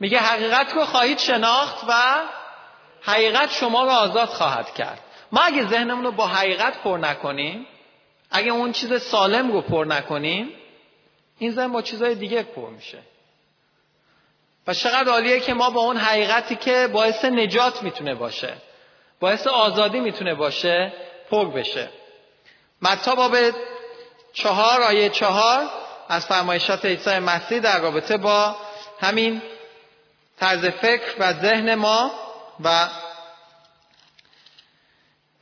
میگه 0.00 0.18
حقیقت 0.18 0.72
رو 0.72 0.84
خواهید 0.84 1.18
شناخت 1.18 1.84
و 1.88 1.92
حقیقت 3.02 3.50
شما 3.50 3.84
رو 3.84 3.90
آزاد 3.90 4.28
خواهد 4.28 4.74
کرد. 4.74 5.00
ما 5.32 5.40
اگه 5.40 5.68
ذهنمون 5.68 6.04
رو 6.04 6.12
با 6.12 6.26
حقیقت 6.26 6.78
پر 6.82 6.98
نکنیم 6.98 7.66
اگه 8.30 8.50
اون 8.50 8.72
چیز 8.72 9.02
سالم 9.02 9.52
رو 9.52 9.60
پر 9.60 9.84
نکنیم 9.84 10.50
این 11.38 11.52
ذهن 11.52 11.72
با 11.72 11.82
چیزهای 11.82 12.14
دیگه 12.14 12.42
پر 12.42 12.70
میشه. 12.70 12.98
و 14.66 14.74
چقدر 14.74 15.10
عالیه 15.10 15.40
که 15.40 15.54
ما 15.54 15.70
با 15.70 15.80
اون 15.80 15.96
حقیقتی 15.96 16.56
که 16.56 16.88
باعث 16.92 17.24
نجات 17.24 17.82
می‌تونه 17.82 18.14
باشه 18.14 18.54
باعث 19.20 19.46
آزادی 19.46 20.00
می‌تونه 20.00 20.34
باشه 20.34 20.92
پر 21.30 21.44
بشه. 21.44 21.88
متا 22.82 23.14
باب 23.14 23.36
چهار 24.32 24.82
آیه 24.82 25.08
چهار 25.08 25.70
از 26.08 26.26
فرمایشات 26.26 26.84
عیسی 26.84 27.18
مسیح 27.18 27.58
در 27.58 27.80
رابطه 27.80 28.16
با 28.16 28.56
همین 29.00 29.42
طرز 30.38 30.66
فکر 30.66 31.14
و 31.18 31.32
ذهن 31.32 31.74
ما 31.74 32.10
و 32.64 32.88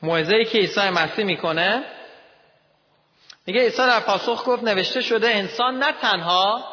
موعظه‌ای 0.03 0.44
که 0.44 0.59
عیسی 0.59 0.81
مسیح 0.81 1.24
می‌کنه 1.24 1.85
میگه 3.46 3.61
عیسی 3.61 3.76
در 3.76 4.00
پاسخ 4.00 4.44
گفت 4.46 4.62
نوشته 4.62 5.00
شده 5.00 5.29
انسان 5.29 5.79
نه 5.79 5.92
تنها 5.92 6.64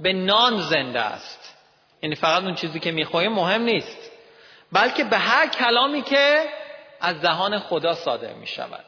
به 0.00 0.12
نان 0.12 0.60
زنده 0.60 1.00
است. 1.00 1.56
یعنی 2.02 2.14
فقط 2.14 2.42
اون 2.42 2.54
چیزی 2.54 2.80
که 2.80 2.90
می‌خوریم 2.90 3.32
مهم 3.32 3.62
نیست 3.62 4.10
بلکه 4.72 5.04
به 5.04 5.18
هر 5.18 5.46
کلامی 5.46 6.02
که 6.02 6.48
از 7.00 7.20
دهان 7.20 7.58
خدا 7.58 7.94
صادر 7.94 8.32
می‌شود. 8.32 8.84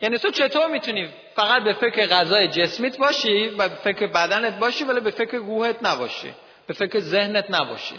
یعنی 0.00 0.18
تو 0.18 0.30
چطور 0.30 0.66
می‌تونی 0.66 1.08
فقط 1.36 1.62
به 1.62 1.72
فکر 1.72 2.06
غذای 2.06 2.48
جسمیت 2.48 2.98
باشی 2.98 3.48
و 3.48 3.68
به 3.68 3.74
فکر 3.74 4.06
بدنت 4.06 4.58
باشی 4.58 4.84
ولی 4.84 5.00
به 5.00 5.10
فکر 5.10 5.36
روحت 5.36 5.76
نباشی؟ 5.82 6.34
به 6.66 6.74
فکر 6.74 7.00
ذهنت 7.00 7.50
نباشی. 7.50 7.94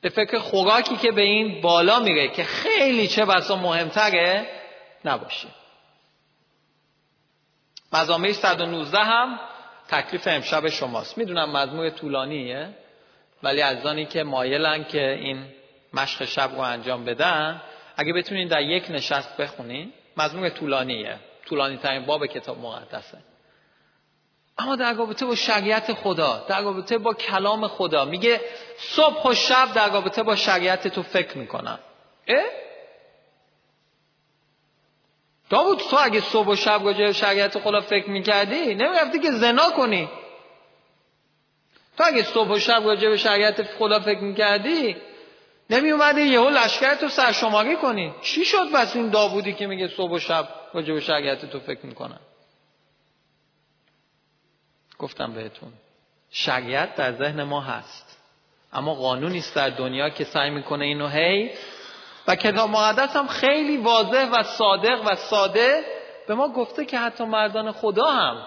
به 0.00 0.08
فکر 0.08 0.38
خوراکی 0.38 0.96
که 0.96 1.12
به 1.12 1.22
این 1.22 1.60
بالا 1.60 1.98
میره 1.98 2.28
که 2.28 2.44
خیلی 2.44 3.08
چه 3.08 3.24
بسا 3.24 3.56
مهمتره 3.56 4.46
نباشیم 5.04 5.50
مزامه 7.92 8.32
119 8.32 8.98
هم 8.98 9.40
تکلیف 9.88 10.28
امشب 10.28 10.68
شماست. 10.68 11.18
می‌دونم 11.18 11.56
مزمور 11.56 11.90
طولانیه 11.90 12.68
ولی 13.42 13.60
عزیزانی 13.60 14.06
که 14.06 14.22
مایلن 14.22 14.84
که 14.84 15.10
این 15.10 15.46
مشق 15.94 16.24
شب 16.24 16.50
رو 16.54 16.60
انجام 16.60 17.04
بدن 17.04 17.62
اگه 17.96 18.12
بتونین 18.12 18.48
در 18.48 18.60
یک 18.62 18.90
نشست 18.90 19.36
بخونین 19.36 19.92
مزمور 20.16 20.48
طولانیه. 20.48 21.16
طولانی 21.46 21.76
ترین 21.76 22.06
باب 22.06 22.26
کتاب 22.26 22.58
مقدسه. 22.58 23.18
اما 24.60 24.76
در 24.76 24.92
رابطه 24.92 25.26
با 25.26 25.34
شریعت 25.34 25.92
خدا 25.92 26.44
در 26.48 26.60
رابطه 26.60 26.98
با 26.98 27.14
کلام 27.14 27.68
خدا 27.68 28.04
میگه 28.04 28.40
صبح 28.78 29.28
و 29.28 29.34
شب 29.34 29.72
در 29.72 29.90
رابطه 29.90 30.22
با 30.22 30.36
شریعت 30.36 30.88
تو 30.88 31.02
فکر 31.02 31.38
می‌کنم. 31.38 31.78
اه؟ 32.28 32.44
داود 35.50 35.78
تو 35.78 35.96
اگه 36.00 36.20
صبح 36.20 36.48
و 36.48 36.56
شب 36.56 36.80
راجع 36.84 37.12
شریعت 37.12 37.58
خدا 37.58 37.80
فکر 37.80 38.10
می‌کردی 38.10 38.74
نمی‌رفتی 38.74 39.18
که 39.18 39.30
زنا 39.30 39.70
کنی. 39.70 40.08
تو 41.98 42.04
اگه 42.06 42.22
صبح 42.22 42.48
و 42.48 42.58
شب 42.58 42.82
راجع 42.84 43.08
به 43.08 43.16
شریعت 43.16 43.62
خدا 43.62 44.00
فکر 44.00 44.20
می‌کردی 44.20 44.96
نمی 45.70 45.90
اومدی 45.90 46.22
یهو 46.22 46.48
لشکرتو 46.48 47.08
سرشماری 47.08 47.76
کنی. 47.76 48.14
چی 48.22 48.44
شد 48.44 48.72
بس 48.74 48.96
این 48.96 49.10
داوودی 49.10 49.52
که 49.52 49.66
میگه 49.66 49.88
صبح 49.88 50.12
و 50.12 50.18
شب 50.18 50.48
راجع 50.74 50.94
به 50.94 51.00
شریعت 51.00 51.50
تو 51.50 51.60
فکر 51.60 51.86
می‌کنن 51.86 52.20
گفتم 55.00 55.32
بهتون. 55.32 55.72
شریعت 56.30 56.96
در 56.96 57.12
ذهن 57.12 57.42
ما 57.42 57.60
هست. 57.60 58.18
اما 58.72 58.94
قانونی 58.94 59.38
است 59.38 59.54
در 59.54 59.68
دنیا 59.68 60.10
که 60.10 60.24
سعی 60.24 60.50
می‌کنه 60.50 60.84
اینو 60.84 61.08
هی 61.08 61.50
و 62.26 62.36
کتاب 62.36 62.70
مقدس 62.70 63.16
هم 63.16 63.28
خیلی 63.28 63.76
واضح 63.76 64.28
و 64.32 64.42
صادق 64.42 65.00
و 65.06 65.16
ساده 65.16 65.84
به 66.28 66.34
ما 66.34 66.48
گفته 66.48 66.84
که 66.84 66.98
حتی 66.98 67.24
مردان 67.24 67.72
خدا 67.72 68.10
هم 68.10 68.46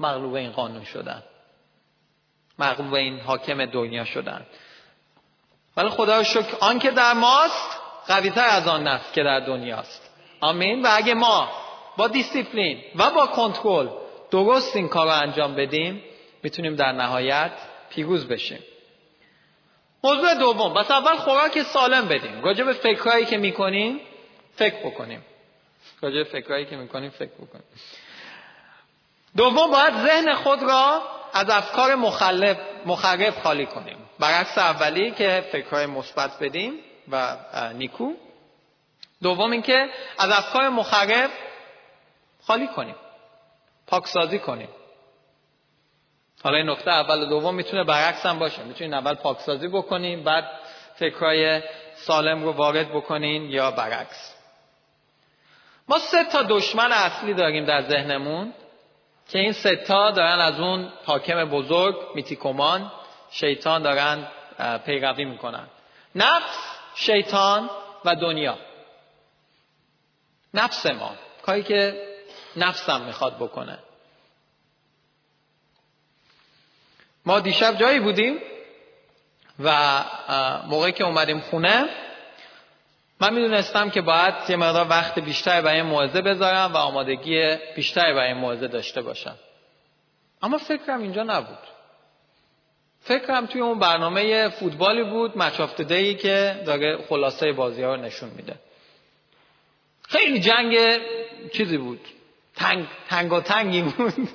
مغلوب 0.00 0.34
این 0.34 0.52
قانون 0.52 0.84
شدن. 0.84 1.22
مغلوب 2.58 2.94
این 2.94 3.20
حاکم 3.20 3.66
دنیا 3.66 4.04
شدن. 4.04 4.46
ولی 5.76 5.88
خدا 5.88 6.22
شکر 6.22 6.56
آن 6.60 6.78
که 6.78 6.90
در 6.90 7.12
ماست 7.12 7.80
قویتر 8.06 8.46
از 8.46 8.68
آن 8.68 8.82
نفس 8.88 9.12
که 9.12 9.22
در 9.22 9.40
دنیاست. 9.40 10.10
آمین. 10.40 10.82
و 10.86 10.88
اگه 10.92 11.14
ما 11.14 11.48
با 11.96 12.08
دیسیپلین 12.08 12.82
و 12.96 13.10
با 13.10 13.26
کنترل 13.26 13.88
درست 14.30 14.76
این 14.76 14.88
کار 14.88 15.06
رو 15.06 15.12
انجام 15.12 15.54
بدیم 15.54 16.02
می‌تونیم 16.42 16.76
در 16.76 16.92
نهایت 16.92 17.52
پیروز 17.90 18.28
بشیم. 18.28 18.62
موضوع 20.04 20.34
دوم 20.34 20.74
بس 20.74 20.90
اول 20.90 21.16
خوراک 21.16 21.62
سالم 21.62 22.08
بدیم. 22.08 22.42
راجع 22.42 22.64
به 22.64 22.72
فکرهایی 22.72 23.24
که 23.24 23.38
می‌کنیم 23.38 24.00
فکر 24.56 24.86
بکنیم. 24.86 25.24
راجع 26.02 26.16
به 26.16 26.24
فکرهایی 26.24 26.66
که 26.66 26.76
می‌کنیم 26.76 27.10
فکر 27.10 27.30
بکنیم. 27.30 27.64
دوم 29.36 29.70
باید 29.70 29.94
ذهن 29.94 30.34
خود 30.34 30.62
را 30.62 31.02
از 31.32 31.50
افکار 31.50 31.94
مخلف 31.94 32.56
مخرب 32.86 33.34
خالی 33.42 33.66
کنیم. 33.66 33.96
برعکس 34.18 34.58
اولی 34.58 35.10
که 35.10 35.44
فکرهای 35.52 35.86
مثبت 35.86 36.38
بدیم 36.40 36.72
و 37.12 37.36
نیکو. 37.74 38.12
دوم 39.22 39.50
اینکه 39.50 39.88
از 40.18 40.30
افکار 40.30 40.68
مخرب 40.68 41.30
خالی 42.46 42.66
کنیم. 42.66 42.94
پاکسازی 43.88 44.38
کنیم. 44.38 44.68
حالا 46.42 46.56
این 46.56 46.70
نکته 46.70 46.90
اول 46.90 47.22
و 47.22 47.26
دوم 47.26 47.54
می‌تونه 47.54 47.84
برعکس 47.84 48.26
هم 48.26 48.38
باشه. 48.38 48.62
می‌تونین 48.62 48.94
اول 48.94 49.14
پاکسازی 49.14 49.68
بکنین 49.68 50.24
بعد 50.24 50.44
فکرهای 50.96 51.62
سالم 51.94 52.44
رو 52.44 52.52
وارد 52.52 52.88
بکنین 52.92 53.50
یا 53.50 53.70
برعکس. 53.70 54.34
ما 55.88 55.98
سه 55.98 56.24
تا 56.24 56.42
دشمن 56.42 56.92
اصلی 56.92 57.34
داریم 57.34 57.64
در 57.64 57.82
ذهنمون 57.82 58.52
که 59.28 59.38
این 59.38 59.52
سه 59.52 59.76
تا 59.76 60.10
دارن 60.10 60.40
از 60.40 60.60
اون 60.60 60.92
حاکم 61.04 61.44
بزرگ 61.44 61.96
میتیکومان 62.14 62.92
شیطان 63.30 63.82
دارن 63.82 64.26
پیروی 64.86 65.24
می‌کنن. 65.24 65.66
نفس 66.14 66.58
شیطان 66.94 67.70
و 68.04 68.14
دنیا. 68.14 68.58
نفس 70.54 70.86
ما. 70.86 71.14
کاری 71.42 71.62
که 71.62 72.07
نفسم 72.58 73.00
می‌خواد 73.00 73.36
بکنه. 73.36 73.78
ما 77.26 77.40
دیشب 77.40 77.78
جایی 77.78 78.00
بودیم 78.00 78.38
و 79.58 80.00
موقعی 80.66 80.92
که 80.92 81.04
اومدیم 81.04 81.40
خونه 81.40 81.88
من 83.20 83.34
می‌دونستم 83.34 83.90
که 83.90 84.00
باید 84.00 84.34
یه 84.48 84.56
مقدار 84.56 84.88
وقت 84.88 85.18
بیشتری 85.18 85.62
برای 85.62 85.82
موعظه 85.82 86.22
بذارم 86.22 86.72
و 86.72 86.76
آمادگی 86.76 87.56
بیشتری 87.76 88.14
برای 88.14 88.34
موعظه 88.34 88.68
داشته 88.68 89.02
باشم. 89.02 89.34
اما 90.42 90.58
فکرم 90.58 91.02
اینجا 91.02 91.22
نبود. 91.22 91.58
فکرم 93.00 93.46
توی 93.46 93.60
اون 93.60 93.78
برنامه 93.78 94.48
فوتبالی 94.48 95.04
بود 95.04 95.38
مچ 95.38 95.80
ای 95.90 96.14
که 96.14 96.62
داره 96.66 96.98
خلاصه 97.08 97.52
بازی 97.52 97.82
ها 97.82 97.94
رو 97.94 98.00
نشون 98.00 98.28
میده. 98.28 98.54
خیلی 100.08 100.40
جنگ 100.40 100.76
چیزی 101.52 101.78
بود. 101.78 102.00
تنگ 102.58 102.86
تنگ 103.08 103.32
و 103.32 103.40
تنگی 103.40 103.82
بود. 103.82 104.28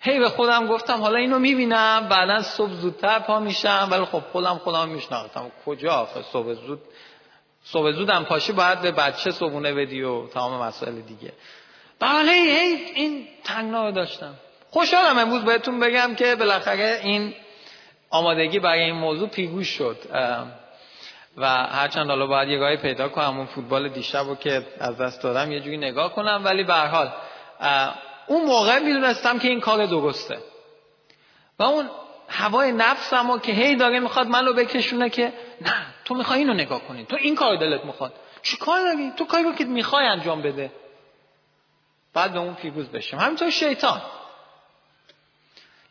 هی 0.00 0.18
به 0.18 0.28
خودم 0.28 0.66
گفتم 0.66 1.00
حالا 1.00 1.18
اینو 1.18 1.38
می‌بینم 1.38 2.06
بعدا 2.10 2.42
صبح 2.42 2.72
زودتر 2.72 3.18
پا 3.18 3.40
میشم. 3.40 3.88
ولی 3.90 4.04
خب 4.04 4.22
خودم 4.32 4.58
خودم 4.58 4.88
میشناختم. 4.88 5.50
کجا 5.66 6.08
صبح 6.32 6.52
زود 6.52 6.80
صبح 7.64 7.92
زودم 7.92 8.24
پاشی 8.24 8.52
باید 8.52 8.80
به 8.80 8.92
بچه 8.92 9.30
صبحونه 9.30 9.74
بدی 9.74 10.02
و 10.02 10.26
تمام 10.26 10.62
مسائل 10.62 11.00
دیگه. 11.00 11.32
بله 12.00 12.32
هی 12.32 12.50
هی 12.50 12.92
این 12.94 13.28
تنگنا 13.44 13.90
داشتم. 13.90 14.34
خوشحالم 14.70 15.18
امروز 15.18 15.44
بهتون 15.44 15.80
بگم 15.80 16.14
که 16.14 16.36
بالاخره 16.36 17.00
این 17.02 17.34
آمادگی 18.10 18.58
برای 18.58 18.80
این 18.80 18.94
موضوع 18.94 19.28
پیگوش 19.28 19.68
شد. 19.68 19.96
و 21.38 21.46
هرچند 21.46 22.08
حالا 22.08 22.26
باید 22.26 22.48
یه 22.48 22.58
گاهی 22.58 22.76
پیدا 22.76 23.08
کنم 23.08 23.36
اون 23.36 23.46
فوتبال 23.46 23.88
دیشب 23.88 24.26
رو 24.26 24.34
که 24.34 24.66
از 24.80 24.98
دست 24.98 25.22
دادم 25.22 25.52
یه 25.52 25.60
جوری 25.60 25.76
نگاه 25.76 26.14
کنم 26.14 26.40
ولی 26.44 26.64
به 26.64 26.74
حال 26.74 27.12
اون 28.26 28.44
موقع 28.44 28.78
می‌دونستم 28.78 29.38
که 29.38 29.48
این 29.48 29.60
کار 29.60 29.86
درسته. 29.86 30.38
و 31.58 31.62
اون 31.62 31.90
هوای 32.28 32.72
نفسم 32.72 33.38
که 33.38 33.52
هی 33.52 33.76
داره 33.76 34.00
می‌خواد 34.00 34.26
منو 34.26 34.52
بکشونه 34.52 35.10
که 35.10 35.32
نه 35.60 35.72
تو 36.04 36.14
می‌خوای 36.14 36.38
اینو 36.38 36.54
نگاه 36.54 36.80
کنی 36.80 37.04
تو 37.04 37.16
این 37.16 37.34
کار 37.34 37.56
دلت 37.56 37.84
می‌خواد. 37.84 38.12
چی 38.42 38.56
کار 38.56 38.80
داری؟ 38.80 39.12
تو 39.16 39.24
کاری 39.24 39.44
رو 39.44 39.54
که 39.54 39.64
می‌خوای 39.64 40.06
انجام 40.06 40.42
بده. 40.42 40.72
بعد 42.14 42.32
به 42.32 42.38
اون 42.38 42.54
پیروز 42.54 42.88
بشیم. 42.88 43.18
همینطور 43.18 43.50
شیطان. 43.50 44.02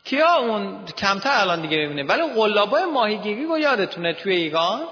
کیا 0.04 0.34
اون 0.34 0.84
کمتر 0.84 1.40
الان 1.40 1.60
دیگه 1.60 1.76
می‌بینه 1.76 2.02
ولی 2.02 2.34
قلابای 2.34 2.84
ماهیگیری 2.84 3.44
رو 3.44 3.58
یادتونه 3.58 4.14
توی 4.14 4.34
ایران؟ 4.34 4.82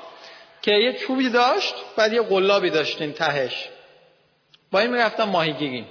که 0.67 0.73
یه 0.73 0.93
چوبی 0.93 1.31
داشت 1.31 1.75
بعد 1.97 2.13
یه 2.13 2.23
قلابی 2.23 2.71
داشتین 2.71 3.13
تهش. 3.13 3.69
با 4.71 4.79
این 4.79 4.91
می‌رفتم 4.91 5.25
ماهیگیری 5.25 5.85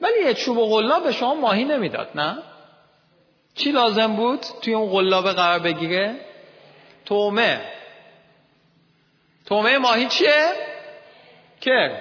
ولی 0.00 0.20
یه 0.24 0.34
چوب 0.34 0.58
و 0.58 0.66
قلاب 0.66 1.04
به 1.04 1.12
شما 1.12 1.34
ماهی 1.34 1.64
نمی‌داد 1.64 2.10
نه؟ 2.14 2.38
چی 3.54 3.70
لازم 3.70 4.16
بود 4.16 4.40
توی 4.62 4.74
اون 4.74 4.90
قلابه 4.90 5.32
قرار 5.32 5.58
بگیره؟ 5.58 6.20
تومه. 7.04 7.60
تومه 9.46 9.78
ماهی 9.78 10.06
چیه؟ 10.06 10.52
کر 11.60 12.00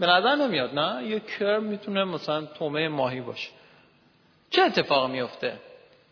به 0.00 0.06
نظر 0.06 0.34
نمیاد 0.34 0.74
نه؟ 0.78 1.06
یه 1.06 1.20
کر 1.20 1.58
می‌تونه 1.58 2.04
مثلا 2.04 2.46
تومه 2.46 2.88
ماهی 2.88 3.20
باشه. 3.20 3.48
چه 4.50 4.62
اتفاق 4.62 5.10
میفته 5.10 5.52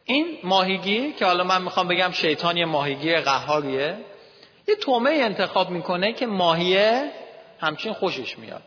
این 0.05 0.39
ماهیگی 0.43 1.13
که 1.13 1.25
حالا 1.25 1.45
من 1.45 1.63
می‌خوام 1.63 1.89
بگم 1.89 2.11
شیطان 2.13 2.57
یه 2.57 2.65
ماهیگی 2.65 3.17
قهاریه 3.17 3.97
یه 4.69 4.75
تومه 4.75 5.11
انتخاب 5.11 5.71
می‌کنه 5.71 6.13
که 6.13 6.27
ماهیه 6.27 7.13
همچین 7.61 7.93
خوشش 7.93 8.39
میاد. 8.39 8.63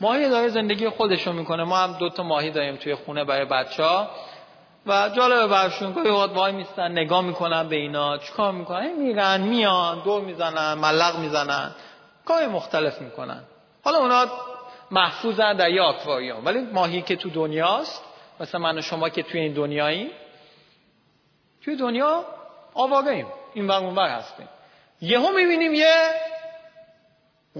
ماهی 0.00 0.28
داره 0.28 0.48
زندگی 0.48 0.88
خودشو 0.88 1.32
می‌کنه. 1.32 1.64
ما 1.64 1.76
هم 1.76 1.92
دو 1.92 2.08
تا 2.08 2.22
ماهی 2.22 2.50
داریم 2.50 2.76
توی 2.76 2.94
خونه 2.94 3.24
برای 3.24 3.44
بچه 3.44 3.82
ها 3.82 4.10
و 4.86 5.10
جالبه 5.16 5.46
برشون 5.46 5.94
که 5.94 6.10
وقت 6.10 6.30
وای 6.30 6.52
میستن 6.52 6.92
نگاه 6.92 7.20
می‌کنن 7.20 7.68
به 7.68 7.76
اینا. 7.76 8.18
چیکار 8.18 8.52
می‌کنن؟ 8.52 8.92
میرن 8.92 9.40
میان 9.40 10.02
دور 10.04 10.22
می‌زنن 10.22 10.74
ملق 10.74 11.18
می‌زنن. 11.18 11.70
کار 12.24 12.46
مختلف 12.46 13.00
می‌کنن. 13.00 13.42
حالا 13.84 13.98
اونا 13.98 14.26
محفوظن 14.90 15.56
در 15.56 15.70
یه 15.70 15.82
آکواریوم. 15.82 16.44
ولی 16.44 16.60
ماهی 16.60 17.02
که 17.02 17.16
تو 17.16 17.30
دنیاست 17.30 18.02
مثل 18.40 18.58
من 18.58 18.78
و 18.78 18.82
شما 18.82 19.08
که 19.08 19.22
توی 19.22 19.40
این 19.40 19.52
دنیایی 19.52 20.10
توی 21.64 21.76
دنیا 21.76 22.24
آواگهیم 22.74 23.26
این 23.54 23.66
ور 23.66 23.76
اون 23.76 23.98
هستیم. 23.98 24.48
یهو 25.00 25.32
می‌بینیم 25.32 25.74
یه 25.74 26.10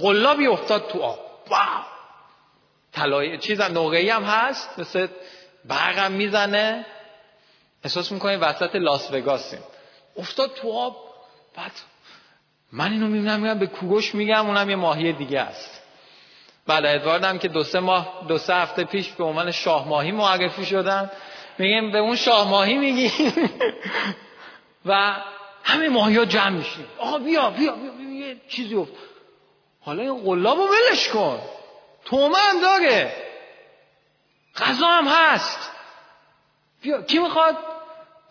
غلابی 0.00 0.46
افتاد 0.46 0.88
تو 0.88 1.02
آب. 1.02 1.18
واو! 1.50 1.84
طلای 2.92 3.38
چیز 3.38 3.60
نقعی 3.60 4.10
هم 4.10 4.24
هست 4.24 4.78
مثل 4.78 5.08
برقم 5.64 6.12
می‌زنه. 6.12 6.86
احساس 7.84 8.12
می‌کنیم 8.12 8.42
وسط 8.42 8.76
لاس 8.76 9.12
وگاسیم. 9.12 9.62
افتاد 10.16 10.54
تو 10.54 10.72
آب. 10.72 10.96
بعد 11.56 11.72
من 12.72 12.92
اینو 12.92 13.06
می‌بینم 13.06 13.40
میگم 13.40 13.58
به 13.58 13.66
کوگوش 13.66 14.14
میگم 14.14 14.46
اونم 14.46 14.70
یه 14.70 14.76
ماهی 14.76 15.12
دیگه 15.12 15.40
است. 15.40 15.82
بعد 16.66 16.86
ادوارد 16.86 17.40
که 17.40 17.48
دو 17.48 17.64
سه 17.64 17.80
ماه 17.80 18.24
دو 18.28 18.38
سه 18.38 18.54
هفته 18.54 18.84
پیش 18.84 19.08
به 19.08 19.24
عنوان 19.24 19.50
شاه 19.50 19.88
ماهی 19.88 20.12
معرفی 20.12 20.66
شدن. 20.66 21.10
میگیم 21.58 21.92
به 21.92 21.98
اون 21.98 22.16
شاه 22.16 22.48
ماهی 22.48 22.74
میگیم. 22.78 23.32
و 24.86 25.16
همه 25.64 25.88
ماهی 25.88 26.16
ها 26.16 26.24
جمع 26.24 26.48
میشیم. 26.48 26.86
آقا 26.98 27.18
بیا 27.18 27.50
بیا 27.50 27.72
بیا, 27.72 27.92
بیا, 27.92 28.28
یه 28.28 28.40
چیزی 28.48 28.74
افت 28.74 28.92
حالا 29.80 30.02
این 30.02 30.24
قلاب 30.24 30.58
رو 30.58 30.68
ولش 30.68 31.08
کن. 31.08 31.40
تومه 32.04 32.38
هم 32.38 32.60
داره 32.60 33.12
غذا 34.56 34.86
هم 34.86 35.06
هست. 35.08 35.70
بیا 36.82 37.02
کی 37.02 37.18
می‌خواد؟ 37.18 37.56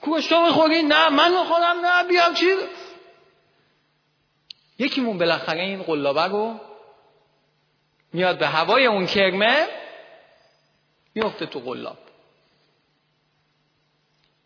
کوشتا 0.01 0.43
بخوری؟ 0.43 0.83
نه 0.83 1.09
من 1.09 1.31
میخوادم 1.39 1.85
نه 1.85 2.03
بیام 2.03 2.33
چی؟ 2.33 2.55
یکیمون 4.79 5.17
بالاخره 5.17 5.61
این 5.61 5.83
قلابه 5.83 6.23
رو 6.23 6.59
میاد 8.13 8.39
به 8.39 8.47
هوای 8.47 8.85
اون 8.85 9.05
کرمه 9.05 9.67
میفته 11.15 11.45
تو 11.45 11.59
قلاب. 11.59 11.97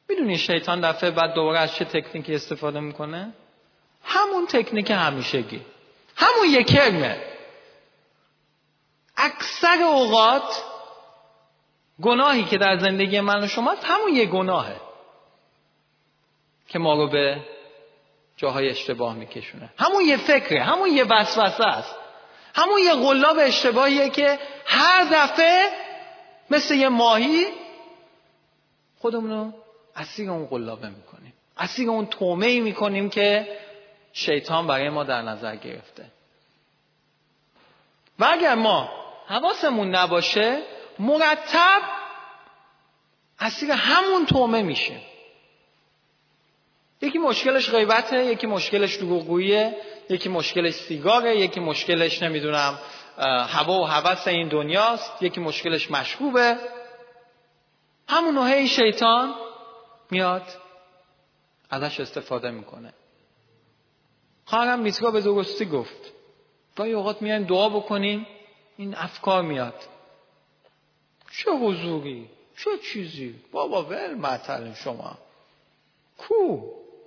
می‌دونی 0.09 0.37
شیطان 0.37 0.81
دفعه 0.81 1.11
بعد 1.11 1.33
دوباره 1.33 1.59
از 1.59 1.75
چه 1.75 1.85
تکنیکی 1.85 2.35
استفاده 2.35 2.79
می‌کنه؟ 2.79 3.33
همون 4.03 4.47
تکنیک 4.47 4.91
همیشگی. 4.91 5.61
همون 6.15 6.49
یک 6.49 6.67
کرمه 6.67 7.21
اکثر 9.17 9.83
اوقات 9.83 10.63
گناهی 12.01 12.43
که 12.43 12.57
در 12.57 12.77
زندگی 12.77 13.19
من 13.19 13.43
و 13.43 13.47
شماست 13.47 13.85
همون 13.85 14.15
یه 14.15 14.25
گناهه 14.25 14.81
که 16.67 16.79
ما 16.79 16.93
رو 16.93 17.07
به 17.07 17.37
جاهای 18.37 18.69
اشتباه 18.69 19.15
میکشونه. 19.15 19.69
همون 19.77 20.05
یه 20.05 20.17
فکره 20.17 20.63
همون 20.63 20.89
یه 20.89 21.03
وسوسه 21.03 21.65
است. 21.65 21.95
همون 22.55 22.79
یه 22.79 22.93
قلاب 22.93 23.37
اشتباهیه 23.39 24.09
که 24.09 24.39
هر 24.65 25.03
دفعه 25.11 25.69
مثل 26.49 26.75
یه 26.75 26.89
ماهی 26.89 27.47
خودمون 28.99 29.31
رو 29.31 29.53
اسیر 29.95 30.29
اون 30.29 30.45
قلابه 30.45 30.89
می‌کنیم. 30.89 31.33
اسیر 31.57 31.89
اون 31.89 32.05
تومه 32.05 32.59
می‌کنیم 32.59 33.09
که 33.09 33.57
شیطان 34.13 34.67
برای 34.67 34.89
ما 34.89 35.03
در 35.03 35.21
نظر 35.21 35.55
گرفته. 35.55 36.05
و 38.19 38.25
اگر 38.29 38.55
ما 38.55 38.89
حواسمون 39.27 39.95
نباشه 39.95 40.61
مرتب 40.99 41.81
اسیر 43.39 43.71
همون 43.71 44.25
تومه 44.25 44.61
میشه. 44.61 44.97
یکی 47.01 47.17
مشکلش 47.17 47.69
غیبته 47.69 48.25
یکی 48.25 48.47
مشکلش 48.47 48.95
دروغگوییه 48.95 49.77
یکی 50.09 50.29
مشکلش 50.29 50.73
سیگاره 50.73 51.37
یکی 51.37 51.59
مشکلش 51.59 52.23
نمی‌دونم 52.23 52.79
هوا 53.47 53.81
و 53.81 53.85
هوس 53.85 54.27
این 54.27 54.47
دنیاست 54.47 55.23
یکی 55.23 55.41
مشکلش 55.41 55.91
مشروبه. 55.91 56.57
همون 58.09 58.47
هی 58.47 58.67
شیطان 58.67 59.35
میاد 60.11 60.43
ازش 61.69 61.99
استفاده 61.99 62.51
می‌کنه. 62.51 62.93
خواهرم 64.45 64.79
میتگاه 64.79 65.11
به 65.11 65.21
درستی 65.21 65.65
گفت 65.65 66.11
گاهی 66.75 66.93
اوقات 66.93 67.21
میایم 67.21 67.43
دعا 67.43 67.69
بکنیم 67.69 68.27
این 68.77 68.95
افکار 68.95 69.41
میاد. 69.41 69.73
چه 71.31 71.51
حضوری؟ 71.51 72.29
چه 72.57 72.69
چیزی؟ 72.77 73.35
بابا 73.51 73.83
ول 73.83 74.13
مطل 74.13 74.73
شما. 74.73 75.17
کو؟ 76.17 76.61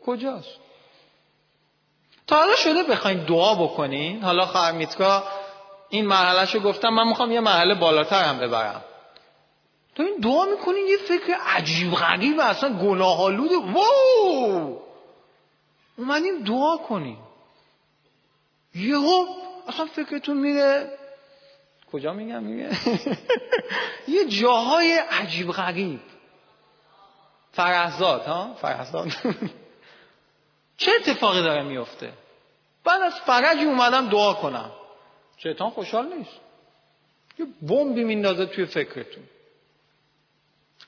کجاست؟ 0.06 0.58
تا 2.26 2.36
حالا 2.36 2.56
شده 2.56 2.82
بخواین 2.82 3.24
دعا 3.24 3.54
بکنین؟ 3.54 4.22
حالا 4.22 4.46
خواهر 4.46 4.72
میتگاه 4.72 5.32
این 5.88 6.06
مرحله 6.06 6.52
رو 6.52 6.60
گفتم 6.60 6.88
من 6.88 7.08
می‌خوام 7.08 7.32
یه 7.32 7.40
مرحله 7.40 7.74
بالاتر 7.74 8.24
هم 8.24 8.38
ببرم. 8.38 8.84
تو 9.98 10.04
این 10.04 10.16
دعا 10.16 10.44
می‌کنین 10.44 10.86
یه 10.86 10.96
فکر 10.96 11.34
عجیب 11.34 11.92
غریب 11.92 12.40
اصلا 12.40 12.78
گناه 12.78 13.20
آلوده 13.20 13.56
وو 13.56 14.78
اومدیم 15.96 16.44
دعا 16.44 16.76
کنیم. 16.76 17.18
یهو 18.74 19.26
اصلا 19.68 19.86
فکرتون 19.86 20.36
میره 20.36 20.98
کجا 21.92 22.12
میگم 22.12 22.42
میگه؟ 22.42 22.70
یه 24.16 24.24
جاهای 24.24 24.92
عجیب 24.92 25.50
غریب. 25.50 26.00
فرهزاد 27.52 28.22
ها؟ 28.22 28.54
فرهزاد 28.54 29.08
چه 30.78 30.92
اتفاقی 31.00 31.42
داره 31.42 31.62
میفته 31.62 32.12
بعد 32.84 33.02
از 33.02 33.14
فرجی 33.20 33.64
اومدم 33.64 34.08
دعا 34.08 34.34
کنم. 34.34 34.70
شیطان 35.36 35.70
خوشحال 35.70 36.14
نیست. 36.14 36.40
یه 37.38 37.46
بمبی 37.62 38.04
میندازه 38.04 38.46
توی 38.46 38.66
فکرتون. 38.66 39.24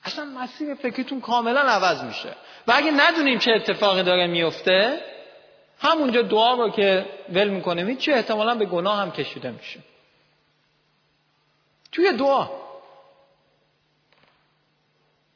اصلا 0.03 0.25
مسیر 0.25 0.73
فکرتون 0.73 1.21
کاملا 1.21 1.61
عوض 1.61 2.03
میشه. 2.03 2.35
و 2.67 2.71
اگه 2.75 2.91
ندونیم 2.91 3.39
چه 3.39 3.51
اتفاقی 3.51 4.03
داره 4.03 4.27
میفته 4.27 5.01
همونجا 5.79 6.21
دعا 6.21 6.53
رو 6.53 6.69
که 6.69 7.05
ول 7.29 7.49
می‌کنه 7.49 7.95
چه 7.95 8.13
احتمالا 8.13 8.55
به 8.55 8.65
گناه 8.65 8.97
هم 8.97 9.11
کشیده 9.11 9.51
میشه. 9.51 9.79
توی 11.91 12.13
دعا. 12.13 12.49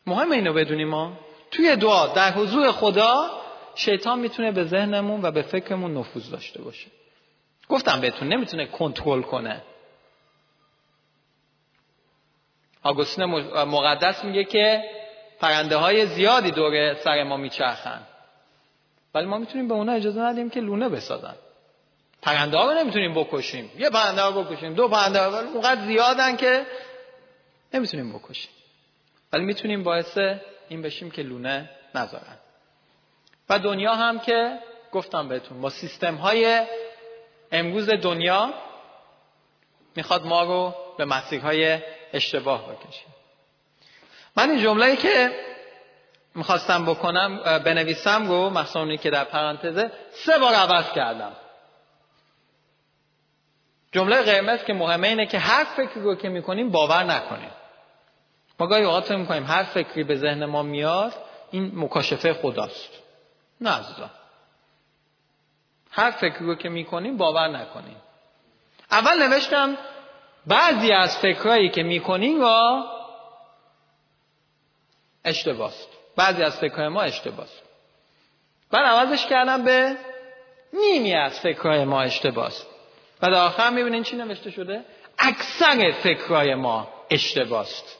مهم 0.07 0.31
اینو 0.31 0.53
بدونیم 0.53 0.89
ما. 0.89 1.19
توی 1.51 1.75
دعا 1.75 2.07
در 2.07 2.31
حضور 2.31 2.71
خدا 2.71 3.41
شیطان 3.75 4.19
می‌تونه 4.19 4.51
به 4.51 4.63
ذهنمون 4.63 5.21
و 5.21 5.31
به 5.31 5.41
فکرمون 5.41 5.97
نفوذ 5.97 6.29
داشته 6.29 6.61
باشه. 6.61 6.87
گفتم 7.69 8.01
بهتون 8.01 8.27
نمی‌تونه 8.27 8.65
کنترل 8.65 9.21
کنه. 9.21 9.61
آگوستین 12.85 13.25
مقدس 13.65 14.23
میگه 14.23 14.43
که 14.43 14.83
پرنده 15.39 15.75
های 15.75 16.05
زیادی 16.05 16.51
دور 16.51 16.93
سر 16.93 17.23
ما 17.23 17.37
میچرخن. 17.37 18.01
ولی 19.13 19.25
ما 19.25 19.37
می‌تونیم 19.37 19.67
به 19.67 19.73
اونا 19.73 19.91
اجازه 19.91 20.21
ندیم 20.21 20.49
که 20.49 20.59
لونه 20.59 20.89
بسازن. 20.89 21.35
پرنده 22.21 22.57
ها 22.57 22.71
رو 22.71 22.79
نمی‌تونیم 22.79 23.13
بکشیم. 23.13 23.71
یه 23.77 23.89
پرنده 23.89 24.21
رو 24.21 24.43
بکشیم 24.43 24.73
دو 24.73 24.87
پرنده 24.87 25.23
رو 25.23 25.31
ولی 25.31 25.47
اونقدر 25.47 25.81
زیادن 25.81 26.35
که 26.35 26.65
نمی‌تونیم 27.73 28.13
بکشیم. 28.13 28.51
ولی 29.33 29.43
می‌تونیم 29.43 29.83
باعث 29.83 30.17
این 30.69 30.81
بشیم 30.81 31.11
که 31.11 31.21
لونه 31.21 31.69
نذارن. 31.95 32.37
و 33.49 33.59
دنیا 33.59 33.95
هم 33.95 34.19
که 34.19 34.59
گفتم 34.91 35.27
بهتون 35.27 35.61
با 35.61 35.69
سیستم 35.69 36.15
های 36.15 36.65
امروز 37.51 37.89
دنیا 37.89 38.53
می‌خواد 39.95 40.25
ما 40.25 40.43
رو 40.43 40.75
به 40.97 41.05
مسیرهای 41.05 41.79
اشتباه 42.13 42.71
بکشه 42.71 43.05
من 44.37 44.49
این 44.49 44.63
جمله 44.63 44.95
که 44.95 45.31
می‌خواستم 46.35 46.85
بکنم 46.85 47.59
بنویسم 47.59 48.27
رو 48.27 48.49
مخصوصا 48.49 48.95
که 48.95 49.09
در 49.09 49.23
پرانتزه 49.23 49.91
سه 50.11 50.37
بار 50.37 50.53
عوض 50.53 50.91
کردم. 50.91 51.31
جمله 53.91 54.21
قرمز 54.21 54.63
که 54.63 54.73
مهمه 54.73 55.07
اینه 55.07 55.25
که 55.25 55.39
هر 55.39 55.63
فکری 55.63 56.01
رو 56.01 56.15
که 56.15 56.29
می‌کنیم 56.29 56.71
باور 56.71 57.03
نکنیم. 57.03 57.51
ما 58.59 58.67
گاهی 58.67 58.83
اوقات 58.83 59.11
می‌کنیم 59.11 59.43
هر 59.43 59.63
فکری 59.63 60.03
به 60.03 60.15
ذهن 60.15 60.45
ما 60.45 60.63
میاد 60.63 61.13
این 61.51 61.71
مکاشفه 61.75 62.33
خداست. 62.33 62.89
نه 63.61 63.69
عزیزان. 63.69 64.09
هر 65.91 66.11
فکری 66.11 66.45
رو 66.45 66.55
که 66.55 66.69
می‌کنیم 66.69 67.17
باور 67.17 67.47
نکنیم. 67.47 67.97
اول 68.91 69.27
نوشتم 69.27 69.77
بعضی 70.47 70.91
از 70.91 71.17
فکرهایی 71.17 71.69
که 71.69 71.83
می‌کنیم 71.83 72.43
و 72.43 72.83
اشتباست. 75.25 75.87
بعضی 76.15 76.43
از 76.43 76.59
فکرهای 76.59 76.87
ما 76.87 77.01
اشتباست. 77.01 77.63
بعد 78.71 78.85
عوضش 78.85 79.25
کردم 79.25 79.63
به 79.63 79.97
نیمی 80.73 81.13
از 81.13 81.39
فکرهای 81.39 81.85
ما 81.85 82.01
اشتباست. 82.01 82.67
و 83.21 83.27
در 83.27 83.33
آخر 83.33 83.69
می‌بینین 83.69 84.03
چی 84.03 84.15
نوشته 84.15 84.51
شده؟ 84.51 84.85
اکثر 85.19 85.91
فکرهای 85.91 86.55
ما 86.55 86.87
اشتباست. 87.09 87.97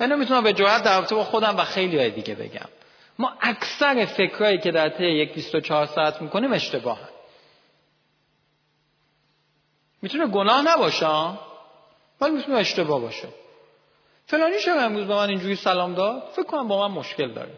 من 0.00 0.12
نمی‌تونم 0.12 0.44
به 0.44 0.52
جرات 0.52 0.82
در 0.82 1.00
با 1.00 1.24
خودم 1.24 1.56
و 1.56 1.64
خیلی 1.64 1.98
های 1.98 2.10
دیگه 2.10 2.34
بگم. 2.34 2.68
ما 3.18 3.32
اکثر 3.40 4.04
فکرهایی 4.04 4.58
که 4.58 4.70
در 4.70 4.88
طی 4.88 5.04
یک 5.04 5.34
24 5.34 5.86
ساعت 5.86 6.22
می‌کنیم 6.22 6.52
اشتباه 6.52 6.98
می‌تونه 10.06 10.26
گناه 10.26 10.62
نباشه 10.62 11.06
ولی 12.20 12.32
می‌تونه 12.32 12.58
اشتباه 12.58 13.00
باشه. 13.00 13.28
فلانی 14.26 14.58
چرا 14.58 14.82
امروز 14.82 15.06
به 15.06 15.14
من 15.14 15.28
اینجوری 15.28 15.56
سلام 15.56 15.94
داد 15.94 16.22
فکر 16.32 16.42
کنم 16.42 16.68
با 16.68 16.88
من 16.88 16.94
مشکل 16.94 17.32
داره. 17.32 17.52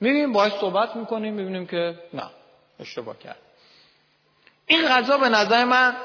میریم 0.00 0.32
باهاش 0.32 0.52
صحبت 0.52 0.96
می‌کنیم 0.96 1.34
می‌بینیم 1.34 1.66
که 1.66 1.98
نه 2.14 2.30
اشتباه 2.80 3.18
کرد. 3.18 3.36
این 4.66 4.88
غذا 4.88 5.18
به 5.18 5.28
نظر 5.28 5.64
من 5.64 5.96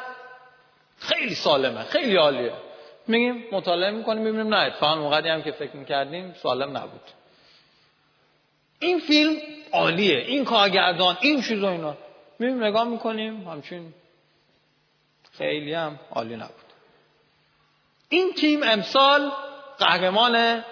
خیلی 0.98 1.36
سالمه 1.36 1.84
خیلی 1.84 2.16
عالیه. 2.16 2.54
میگیم 3.08 3.46
مطالعه 3.52 3.91
می‌کنیم 3.91 4.24
می‌بینیم 4.24 4.54
نه 4.54 4.60
اتفاقا 4.60 4.96
موقعی 4.96 5.30
هم 5.30 5.41
که 5.41 5.52
فکر 5.52 5.76
می‌کردیم 5.76 6.34
سالم 6.34 6.78
نبود. 6.78 7.02
این 8.80 9.00
فیلم 9.00 9.38
عالیه 9.72 10.18
این 10.18 10.46
کارگردان 10.46 11.18
این 11.22 11.41
چیز 11.41 11.64
و 11.64 11.66
اینا. 11.66 11.98
میریم 12.39 12.64
نگاه 12.64 12.84
می‌کنیم 12.84 13.48
همچین 13.48 13.94
خیلی 15.38 15.74
هم 15.74 16.00
عالی 16.12 16.36
نبود. 16.36 16.64
این 18.10 18.34
تیم 18.34 18.64
امسال 18.64 19.32
قهرمان 19.80 20.64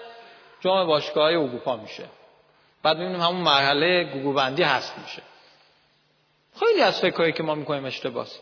جام 0.60 0.86
باشگاه 0.86 1.24
اروپا 1.24 1.76
میشه. 1.76 2.04
بعد 2.82 2.96
می‌بینیم 2.96 3.20
همون 3.20 3.40
مرحله 3.40 4.04
گروه 4.04 4.34
بندی 4.34 4.62
هست 4.62 4.98
میشه. 4.98 5.22
خیلی 6.60 6.82
از 6.82 7.00
فکرهایی 7.00 7.32
که 7.32 7.42
ما 7.42 7.54
می‌کنیم 7.54 7.84
اشتباست 7.84 8.40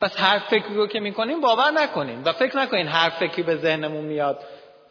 پس 0.00 0.20
هر 0.20 0.38
فکری 0.38 0.74
رو 0.74 0.86
که 0.86 1.00
می‌کنیم 1.00 1.40
باور 1.40 1.70
نکنیم 1.70 2.24
و 2.24 2.32
فکر 2.32 2.56
نکنین 2.56 2.88
هر 2.88 3.10
فکری 3.10 3.42
به 3.42 3.56
ذهنمون 3.56 4.04
میاد 4.04 4.44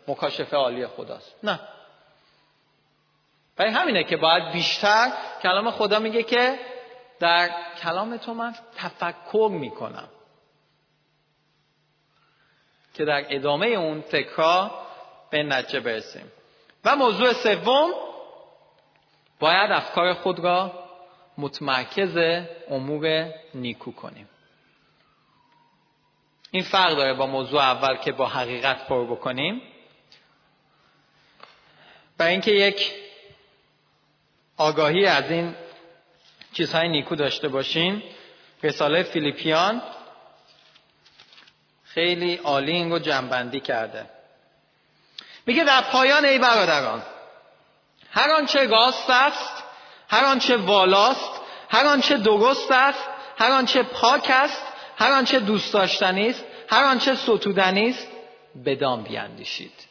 مکاشفه 0.07 0.57
عالی 0.57 0.87
خداست. 0.87 1.35
نه. 1.43 1.59
برای 3.55 3.71
همینه 3.71 4.03
که 4.03 4.17
باید 4.17 4.51
بیشتر 4.51 5.11
کلام 5.43 5.71
خدا 5.71 5.99
میگه 5.99 6.23
که 6.23 6.59
در 7.19 7.49
کلام 7.83 8.17
تو 8.17 8.33
من 8.33 8.55
تفکر 8.75 9.49
می‌کنم. 9.51 10.09
که 12.93 13.05
در 13.05 13.25
ادامه 13.29 13.67
اون 13.67 14.01
فکرها 14.01 14.71
به 15.29 15.43
نتیجه 15.43 15.79
برسیم. 15.79 16.31
و 16.85 16.95
موضوع 16.95 17.33
سوم 17.33 17.91
باید 19.39 19.71
افکار 19.71 20.13
خود 20.13 20.39
را 20.39 20.89
متمرکز 21.37 22.17
امور 22.69 23.33
نیکو 23.53 23.91
کنیم. 23.91 24.29
این 26.51 26.63
فرق 26.63 26.95
داره 26.95 27.13
با 27.13 27.25
موضوع 27.25 27.61
اول 27.61 27.97
که 27.97 28.11
با 28.11 28.27
حقیقت 28.27 28.87
پر 28.87 29.05
بکنیم. 29.05 29.61
و 32.19 32.23
اینکه 32.23 32.51
یک 32.51 32.93
آگاهی 34.57 35.05
از 35.05 35.31
این 35.31 35.55
چیزهای 36.53 36.87
نیکو 36.87 37.15
داشته 37.15 37.47
باشیم 37.47 38.03
رساله 38.63 39.03
فیلیپیان 39.03 39.81
خیلی 41.83 42.35
عالی 42.35 42.89
رو 42.89 42.99
جنبندی 42.99 43.59
کرده. 43.59 44.05
میگه 45.45 45.63
در 45.63 45.81
پایان 45.81 46.25
ای 46.25 46.39
برادران 46.39 47.03
هر 48.11 48.31
آنچه 48.31 48.67
راست 48.67 49.09
است 49.09 49.63
هر 50.09 50.25
آنچه 50.25 50.57
والاست 50.57 51.41
هر 51.69 51.85
آنچه 51.85 52.17
درست 52.17 52.71
است 52.71 53.03
هر 53.37 53.51
آنچه 53.51 53.83
پاک 53.83 54.27
است 54.29 54.63
هر 54.97 55.11
آنچه 55.11 55.39
دوست 55.39 55.73
داشتنی 55.73 56.29
است 56.29 56.45
هر 56.69 56.83
آنچه 56.83 57.15
ستودنی 57.15 57.89
است 57.89 58.07
بدان 58.65 59.03
بیاندیشید. 59.03 59.88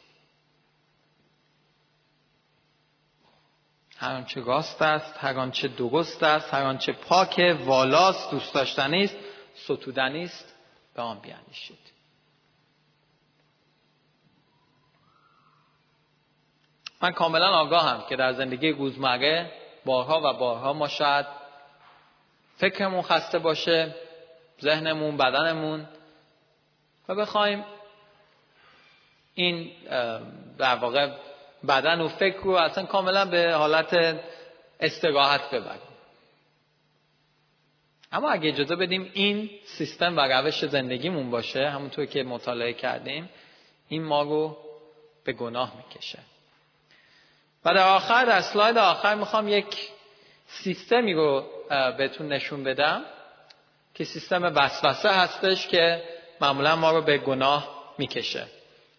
هر 3.98 4.14
آنچه 4.14 4.40
راست 4.40 4.82
است 4.82 5.14
هر 5.18 5.38
آنچه 5.38 5.68
درست 5.68 6.22
است 6.22 6.54
هر 6.54 6.62
آنچه 6.62 6.92
پاک 6.92 7.56
والاست 7.64 8.30
دوست 8.30 8.54
داشتنی 8.54 9.04
است 9.04 9.16
ستودنی 9.54 10.24
است 10.24 10.54
به 10.94 11.02
آن 11.02 11.18
بیاندیشید 11.18 11.78
من 17.02 17.12
کاملا 17.12 17.50
آگاهم 17.50 18.08
که 18.08 18.16
در 18.16 18.32
زندگی 18.32 18.70
روزمره 18.70 19.52
بارها 19.84 20.20
و 20.24 20.38
بارها 20.38 20.72
ما 20.72 20.88
شاید 20.88 21.26
فکرمون 22.56 23.02
خسته 23.02 23.38
باشه 23.38 23.94
ذهنمون 24.62 25.16
بدنمون 25.16 25.88
و 27.08 27.14
بخوایم 27.14 27.64
این 29.34 29.70
در 30.58 30.76
واقع 30.76 31.10
بدن 31.68 32.00
و 32.00 32.08
فکر 32.08 32.40
رو 32.42 32.50
اصلا 32.50 32.84
کاملا 32.84 33.24
به 33.24 33.52
حالت 33.52 34.20
استراحت 34.80 35.50
ببریم 35.50 35.88
اما 38.12 38.30
اگه 38.30 38.48
اجازه 38.48 38.76
بدیم 38.76 39.10
این 39.14 39.50
سیستم 39.64 40.16
و 40.16 40.20
روش 40.20 40.64
زندگیمون 40.64 41.30
باشه 41.30 41.70
همونطور 41.70 42.06
که 42.06 42.22
مطالعه 42.22 42.72
کردیم 42.72 43.28
این 43.88 44.04
ما 44.04 44.22
رو 44.22 44.56
به 45.24 45.32
گناه 45.32 45.72
می‌کشه. 45.76 46.18
و 47.64 47.74
در 47.74 47.88
آخر 47.88 48.24
در 48.24 48.36
اسلاید 48.36 48.78
آخر 48.78 49.14
می‌خوام 49.14 49.48
یک 49.48 49.90
سیستمی 50.46 51.14
رو 51.14 51.44
بهتون 51.98 52.28
نشون 52.28 52.64
بدم 52.64 53.04
که 53.94 54.04
سیستم 54.04 54.42
وسوسه 54.42 55.08
هستش 55.08 55.68
که 55.68 56.02
معمولا 56.40 56.76
ما 56.76 56.90
رو 56.90 57.02
به 57.02 57.18
گناه 57.18 57.94
می‌کشه. 57.98 58.46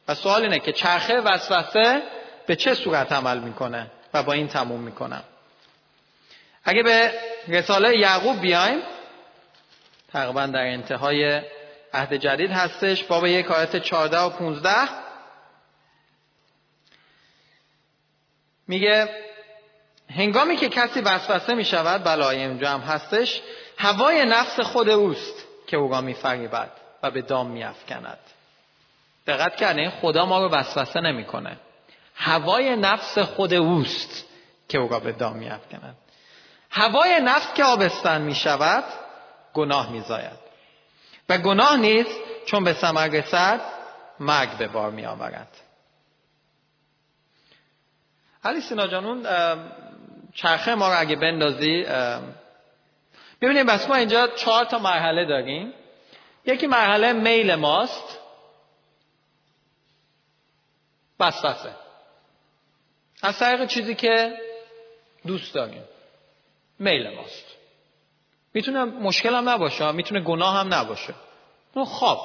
و 0.08 0.16
سوال 0.16 0.42
اینه 0.42 0.60
که 0.60 0.72
چرخه 0.72 1.22
وسوسه 1.22 2.02
به 2.50 2.56
چه 2.56 2.74
صورت 2.74 3.12
عمل 3.12 3.40
می‌کنه 3.40 3.92
و 4.14 4.24
با 4.24 4.34
این 4.34 4.48
تموم 4.48 4.80
می‌کنم. 4.82 5.24
اگه 6.64 6.84
به 6.84 7.14
رساله 7.48 7.98
یعقوب 7.98 8.42
بیایم 8.42 8.82
تقریبا 10.12 10.46
در 10.46 10.60
انتهای 10.60 11.42
عهد 11.94 12.14
جدید 12.14 12.52
هستش 12.52 13.04
باب 13.04 13.26
یک 13.26 13.52
آیت 13.52 13.76
14 13.76 14.20
و 14.20 14.30
15 14.30 14.72
میگه 18.68 19.10
هنگامی 20.16 20.56
که 20.56 20.70
کسی 20.70 21.02
وسوسه 21.02 21.54
می 21.54 21.66
شود 21.66 22.04
بلای 22.04 22.38
اینجا 22.38 22.70
هم 22.70 22.82
هستش 22.82 23.42
هوای 23.78 24.26
نفس 24.26 24.60
خود 24.60 24.90
اوست 24.90 25.46
که 25.68 25.78
او 25.78 25.92
را 25.92 26.02
می 26.02 26.14
فریبد 26.14 26.72
و 27.04 27.12
به 27.12 27.22
دام 27.22 27.48
می 27.48 27.64
افکند 27.64 28.20
دقت 29.28 29.56
کرده 29.56 29.90
خدا 29.90 30.26
ما 30.26 30.40
رو 30.40 30.50
وسوسه 30.50 31.02
نمی‌کنه. 31.02 31.58
هوای 32.22 32.76
نفس 32.76 33.18
خود 33.18 33.54
اوست 33.54 34.26
که 34.70 34.78
او 34.78 34.90
را 34.90 35.00
به 35.00 35.12
دام 35.12 35.36
می 35.38 35.50
افکند 35.50 35.96
هوای 36.70 37.20
نفس 37.20 37.54
که 37.54 37.64
آبستن 37.64 38.22
می 38.22 38.36
شود 38.36 38.84
گناه 39.54 39.92
می 39.92 40.02
زاید 40.02 40.40
و 41.30 41.38
گناه 41.38 41.78
نیست 41.78 42.20
چون 42.46 42.64
به 42.64 42.74
ثمر 42.74 43.08
رسد 43.08 43.62
مرگ 44.20 44.58
به 44.58 44.68
بار 44.68 44.92
می 44.92 45.06
آورد 45.06 45.58
علی 48.44 48.62
سینا 48.62 48.88
جانون 48.88 49.28
چرخه 50.34 50.76
ما 50.76 50.88
رو 50.88 51.00
اگه 51.00 51.16
بندازی 51.16 51.86
ببینید 53.42 53.66
بس 53.66 53.88
ما 53.90 53.96
اینجا 53.96 54.28
چهار 54.28 54.66
تا 54.66 54.80
مرحله 54.80 55.26
داریم. 55.26 55.74
یکی 56.46 56.68
مرحله 56.68 57.14
میل 57.14 57.56
ماست. 57.56 58.20
وسوسه 61.20 61.76
از 63.24 63.40
طریق 63.40 63.68
چیزی 63.68 63.96
که 63.96 64.34
دوست 65.28 65.54
داریم. 65.54 65.84
میل 66.80 67.16
ماست. 67.16 67.46
می‌تونه 68.54 68.84
مشکل 68.84 69.36
هم 69.36 69.50
نباشه 69.50 69.92
می‌تونه 69.92 70.22
گناه 70.22 70.56
هم 70.56 70.74
نباشه. 70.74 71.14
اون 71.74 71.86
خواب. 71.86 72.20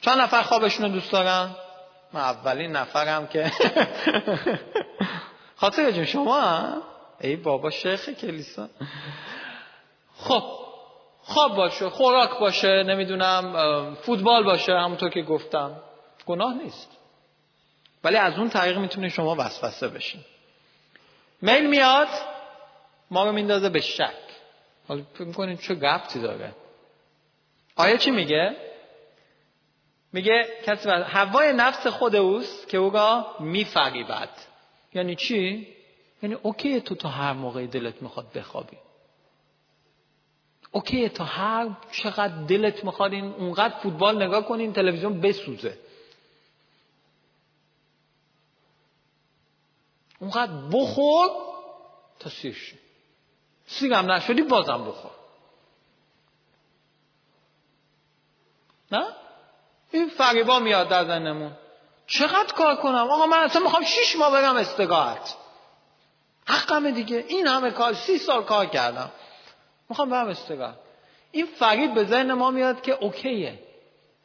چند 0.00 0.18
نفر 0.18 0.42
خوابشون 0.42 0.86
رو 0.86 0.92
دوست 0.92 1.12
دارن؟ 1.12 1.50
من 2.12 2.20
اولین 2.20 2.72
نفرم 2.72 3.26
که. 3.26 3.52
خاطر 5.60 5.90
جون 5.90 6.04
شما؟ 6.04 6.82
ای 7.20 7.36
بابا 7.36 7.70
شیخ 7.70 8.08
کلیسا. 8.08 8.68
خب. 10.16 10.42
خواب 11.22 11.54
باشه 11.54 11.90
خوراک 11.90 12.38
باشه 12.38 12.82
نمی‌دونم 12.82 13.94
فوتبال 13.94 14.44
باشه 14.44 14.72
همونطور 14.72 15.10
که 15.10 15.22
گفتم. 15.22 15.82
گناه 16.26 16.54
نیست. 16.54 16.99
ولی 18.04 18.16
از 18.16 18.38
اون 18.38 18.48
طریق 18.48 18.78
می‌تونه 18.78 19.08
شما 19.08 19.36
وسوسه 19.38 19.88
بشین. 19.88 20.20
میل 21.42 21.66
میاد 21.66 22.08
ما 23.10 23.24
رو 23.24 23.32
میندازه 23.32 23.68
به 23.68 23.80
شک. 23.80 24.14
حالا 24.88 25.02
فکر 25.14 25.24
می‌کنین 25.24 25.56
چه 25.56 25.74
ربطی 25.74 26.20
داره؟ 26.20 26.52
آیا 27.76 27.96
چی 27.96 28.10
میگه؟ 28.10 28.56
میگه 30.12 30.48
کسی 30.66 30.88
هوای 30.88 31.52
نفس 31.52 31.86
خود 31.86 32.16
اوست 32.16 32.68
که 32.68 32.78
او 32.78 32.90
را 32.90 33.36
میفریبد. 33.40 34.28
یعنی 34.94 35.16
چی؟ 35.16 35.68
یعنی 36.22 36.34
اوکی 36.42 36.80
تو 36.80 36.94
تا 36.94 37.08
هر 37.08 37.32
موقع 37.32 37.66
دلت 37.66 38.02
می‌خواد 38.02 38.32
بخوابی. 38.32 38.76
اوکی 40.72 41.08
تا 41.08 41.24
هر 41.24 41.68
چقدر 41.92 42.42
دلت 42.48 42.84
می‌خواد 42.84 43.12
این 43.12 43.24
اونقدر 43.24 43.74
فوتبال 43.74 44.22
نگاه 44.22 44.46
کنین 44.46 44.72
تلویزیون 44.72 45.20
بسوزه. 45.20 45.78
اونقدر 50.20 50.52
بخور 50.72 51.30
تا 52.18 52.30
سیر 52.30 52.54
شی. 52.54 52.78
سیرم 53.66 54.10
نشدی 54.10 54.42
بازم 54.42 54.84
بخور. 54.84 55.10
نه؟ 58.92 59.06
این 59.90 60.08
فریبا 60.08 60.58
میاد 60.58 60.88
در 60.88 61.04
زنمون 61.04 61.52
چقدر 62.06 62.54
کار 62.54 62.76
کنم؟ 62.76 63.10
آقا 63.10 63.26
من 63.26 63.38
اصلا 63.38 63.62
می‌خوام 63.62 63.84
شیش 63.84 64.16
ماه 64.16 64.32
برم 64.32 64.56
استقاعت. 64.56 65.36
حقمه 66.46 66.90
دیگه. 66.90 67.24
این 67.28 67.46
همه 67.46 67.70
کار 67.70 67.94
سی 67.94 68.18
سال 68.18 68.44
کار 68.44 68.66
کردم. 68.66 69.10
می‌خوام 69.88 70.10
برم 70.10 70.28
استقاعت. 70.28 70.74
این 71.30 71.46
فرید 71.46 71.94
به 71.94 72.04
ذهن 72.04 72.32
ما 72.32 72.50
میاد 72.50 72.82
که 72.82 72.92
اوکیه. 72.92 73.58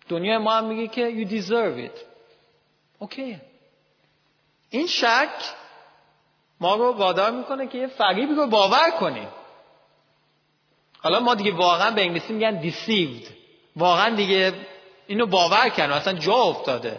دنیا 0.10 0.39
ما 0.39 0.54
هم 0.54 0.66
میگه 0.66 0.88
که 0.88 1.26
you 1.26 1.30
deserve 1.30 1.89
it. 1.89 2.00
اوکیه. 3.00 3.41
این 4.70 4.88
شک 4.88 5.56
ما 6.60 6.76
رو 6.76 6.91
وادار 6.91 7.32
می‌کنه 7.32 7.68
که 7.68 7.78
یه 7.78 7.88
فریبی 7.88 8.34
رو 8.34 8.47
باور 8.47 8.91
کنیم 8.99 9.28
حالا 10.99 11.20
ما 11.20 11.36
دیگه 11.36 11.51
واقعا 11.51 11.91
به 11.91 12.01
انگلیسی 12.01 12.34
میگن 12.34 12.72
deceived. 12.72 13.28
واقعا 13.76 14.16
دیگه 14.16 14.53
اینو 15.08 15.26
باور 15.26 15.70
کردن 15.70 15.93
اصلا 15.93 16.14
جا 16.14 16.34
افتاده. 16.34 16.97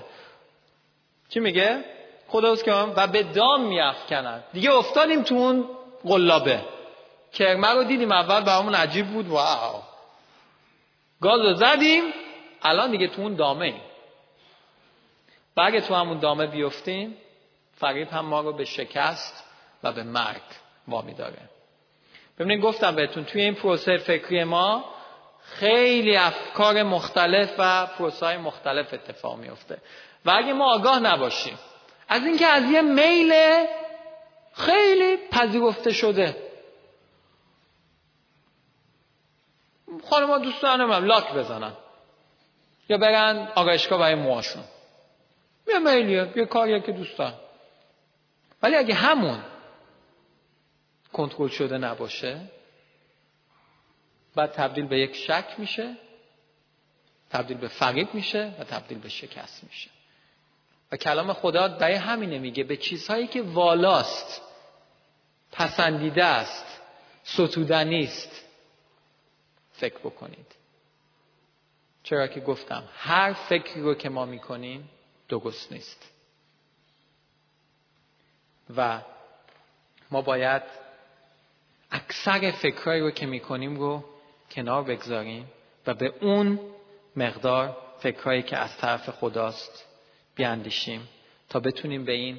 چی 1.29 1.41
میگه؟ 1.41 1.85
خدا 2.29 2.57
که 2.57 2.73
و 2.73 3.07
به 3.07 3.23
دام 3.23 3.63
میافکنن 3.63 4.45
دیگه 4.53 4.73
افتادیم 4.73 5.23
تو 5.23 5.35
اون 5.35 5.65
قلابه. 6.05 6.61
کرمه 7.33 7.69
رو 7.69 7.85
دیدیم 7.85 8.13
اول 8.13 8.41
برامون 8.41 8.75
عجیب 8.75 9.07
بود. 9.07 9.29
واو. 9.29 9.83
گاز 11.21 11.41
رو 11.41 11.55
زدیم 11.55 12.05
الان 12.63 12.91
دیگه 12.91 13.09
تو 13.09 13.23
اون 13.23 13.35
دامه 13.35 13.65
ایم. 13.65 13.81
و 15.57 15.81
تو 15.81 15.95
همون 15.95 16.19
دامه 16.19 16.47
بیفتیم 16.47 17.17
فریب 17.77 18.09
هم 18.09 18.27
ما 18.27 18.41
رو 18.41 18.53
به 18.53 18.65
شکست 18.65 19.46
و 19.87 19.93
به 19.93 20.03
مرگ 20.03 20.43
وامی 20.89 21.15
داره 21.15 21.39
ببینید 22.39 22.65
گفتم 22.65 22.95
بهتون 22.95 23.25
توی 23.25 23.43
این 23.43 23.55
پروسه 23.55 23.97
فکری 23.97 24.45
ما 24.45 24.85
خیلی 25.43 26.17
افکار 26.17 26.83
مختلف 26.83 27.55
و 27.59 27.87
پروسه 27.87 28.37
مختلف 28.37 28.95
اتفاق 28.95 29.39
میفته 29.39 29.79
و 30.25 30.31
اگه 30.31 30.53
ما 30.53 30.75
آگاه 30.75 31.01
نباشیم 31.01 31.59
از 32.09 32.25
اینکه 32.25 32.47
از 32.47 32.65
یه 32.65 32.83
میل 32.83 33.33
خیلی 34.55 35.17
پذیرفته 35.17 35.93
شده. 35.93 36.37
خانم 40.11 40.39
دوست 40.39 40.63
دارم 40.63 41.05
لاک 41.05 41.33
بزنن. 41.33 41.73
یا 42.89 42.99
برن 42.99 43.49
آگایشگاه 43.55 43.99
برای 43.99 44.15
موهاشون. 44.15 44.65
یه 45.69 45.79
میلیه 45.79 46.33
یه 46.37 46.47
کاریه 46.47 46.81
که 46.81 46.93
دوست 46.93 47.19
دارم 47.19 47.35
ولی 48.63 48.77
اگه 48.77 48.95
همون 48.95 49.39
کنترل 51.17 51.49
شده 51.49 51.79
نباشه 51.79 52.41
بعد 54.35 54.53
تبدیل 54.53 54.87
به 54.87 54.99
یک 54.99 55.17
شک 55.17 55.55
میشه 55.59 55.97
تبدیل 57.31 57.57
به 57.57 57.69
فریب 57.69 58.15
میشه 58.15 58.55
و 58.59 58.65
تبدیل 58.65 58.99
به 58.99 59.09
شکست 59.09 59.65
میشه. 59.65 59.91
و 60.93 60.97
کلام 60.97 61.33
خدا 61.33 61.69
برای 61.69 61.95
همینه 61.95 62.39
میگه 62.39 62.65
به 62.65 62.77
چیزهایی 62.77 63.27
که 63.27 63.43
والاست 63.43 64.43
پسندیده 65.53 66.25
است 66.25 66.81
ستودنی 67.25 68.05
است 68.05 68.45
فکر 69.73 69.99
بکنید. 69.99 70.55
چرا 72.03 72.27
که 72.27 72.41
گفتم 72.41 72.89
هر 72.97 73.33
فکری 73.33 73.83
رو 73.83 73.95
که 73.95 74.09
ما 74.09 74.25
می‌کنیم 74.25 74.91
درست 75.29 75.73
نیست. 75.73 76.13
و 78.77 79.01
ما 80.11 80.23
باید 80.23 80.86
اکثر 81.91 82.51
فکرهایی 82.51 83.01
رو 83.01 83.11
که 83.11 83.27
می‌کنیم 83.27 83.77
رو 83.77 84.05
کنار 84.51 84.83
بگذاریم 84.83 85.53
و 85.87 85.95
به 85.95 86.13
اون 86.21 86.61
مقدار 87.17 87.77
فکرهایی 87.99 88.43
که 88.43 88.57
از 88.57 88.77
طرف 88.77 89.11
خداست 89.11 89.85
بیاندیشیم 90.35 91.09
تا 91.49 91.61
بتونیم 91.61 92.05
به 92.05 92.13
این 92.13 92.39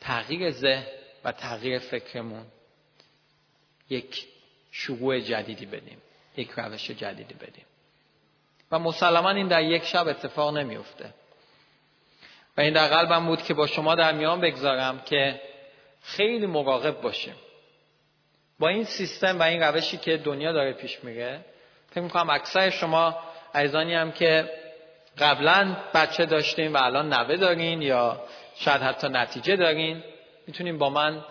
تغییر 0.00 0.50
ذهن 0.50 0.86
و 1.24 1.32
تغییر 1.32 1.78
فکرمون 1.78 2.46
یک 3.90 4.26
شروع 4.70 5.20
جدیدی 5.20 5.66
بدیم 5.66 6.02
یک 6.36 6.50
روش 6.50 6.90
جدیدی 6.90 7.34
بدیم. 7.34 7.64
و 8.70 8.78
مسلما 8.78 9.30
این 9.30 9.48
در 9.48 9.62
یک 9.62 9.84
شب 9.84 10.08
اتفاق 10.08 10.56
نمیفته 10.56 11.14
و 12.56 12.60
این 12.60 12.72
در 12.72 12.88
قلبم 12.88 13.26
بود 13.26 13.42
که 13.42 13.54
با 13.54 13.66
شما 13.66 13.94
در 13.94 14.12
میان 14.12 14.40
بگذارم 14.40 15.00
که 15.00 15.40
خیلی 16.02 16.46
مراقب 16.46 17.00
باشیم. 17.00 17.34
با 18.58 18.68
این 18.68 18.84
سیستم 18.84 19.38
و 19.38 19.42
این 19.42 19.62
روشی 19.62 19.96
که 19.96 20.16
دنیا 20.16 20.52
داره 20.52 20.72
پیش 20.72 21.04
میره 21.04 21.40
فکر 21.90 22.00
می‌کنم 22.00 22.30
اکثر 22.30 22.70
شما 22.70 23.18
عزیزانی 23.54 23.94
هم 23.94 24.12
که 24.12 24.50
قبلا 25.18 25.76
بچه 25.94 26.26
داشتیم 26.26 26.74
و 26.74 26.76
الان 26.82 27.12
نوه 27.12 27.36
دارین 27.36 27.82
یا 27.82 28.20
شاید 28.56 28.82
حتی 28.82 29.08
نتیجه 29.08 29.56
دارین 29.56 30.02
می‌تونیم 30.46 30.78
با 30.78 30.90
من 30.90 31.24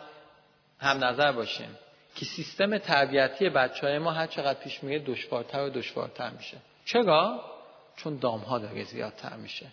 هم 0.79 1.03
نظر 1.03 1.31
باشیم 1.31 1.77
که 2.15 2.25
سیستم 2.25 2.77
تربیتی 2.77 3.49
بچه 3.49 3.87
های 3.87 3.97
ما 3.97 4.11
هر 4.11 4.27
چقدر 4.27 4.59
پیش 4.59 4.83
میره 4.83 4.99
دشوارتر 4.99 5.61
و 5.61 5.69
دشوارتر 5.69 6.29
میشه. 6.29 6.57
چرا؟ 6.85 7.41
چون 7.95 8.17
دام 8.17 8.39
ها 8.39 8.59
داره 8.59 8.83
زیادتر 8.83 9.35
میشه. 9.35 9.65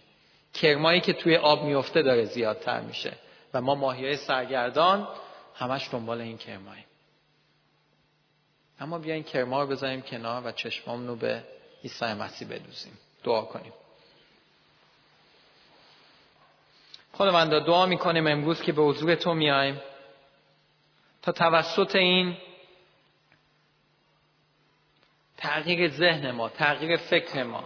کرمایی 0.54 1.00
که 1.00 1.12
توی 1.12 1.36
آب 1.36 1.64
میفته 1.64 2.02
داره 2.02 2.24
زیادتر 2.24 2.80
میشه 2.80 3.12
و 3.54 3.60
ما 3.60 3.74
ماهی 3.74 4.04
های 4.06 4.16
سرگردان 4.16 5.08
همش 5.54 5.88
دنبال 5.92 6.20
این 6.20 6.38
کرماییم. 6.38 6.84
اما 8.80 8.98
بیاین 8.98 9.22
کرما 9.22 9.62
رو 9.62 9.68
بذاریم 9.68 10.02
کنار 10.02 10.46
و 10.46 10.52
چشمامون 10.52 11.06
رو 11.06 11.16
به 11.16 11.44
عیسی 11.84 12.04
مسیح 12.04 12.48
بدوزیم. 12.48 12.98
دعا 13.24 13.42
کنیم. 13.42 13.72
خداوندا 17.12 17.60
دعا 17.60 17.86
می‌کنیم 17.86 18.26
امروز 18.26 18.62
که 18.62 18.72
به 18.72 18.82
حضور 18.82 19.14
تو 19.14 19.34
میایم. 19.34 19.80
تا 21.22 21.32
توسط 21.32 21.96
این 21.96 22.36
تغییر 25.36 25.90
ذهن 25.90 26.30
ما 26.30 26.48
تغییر 26.48 26.96
فکر 26.96 27.42
ما 27.42 27.64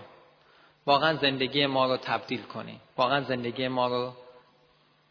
واقعا 0.86 1.16
زندگی 1.16 1.66
ما 1.66 1.86
رو 1.86 1.96
تبدیل 1.96 2.42
کنیم. 2.42 2.80
واقعا 2.96 3.20
زندگی 3.20 3.68
ما 3.68 3.88
رو 3.88 4.12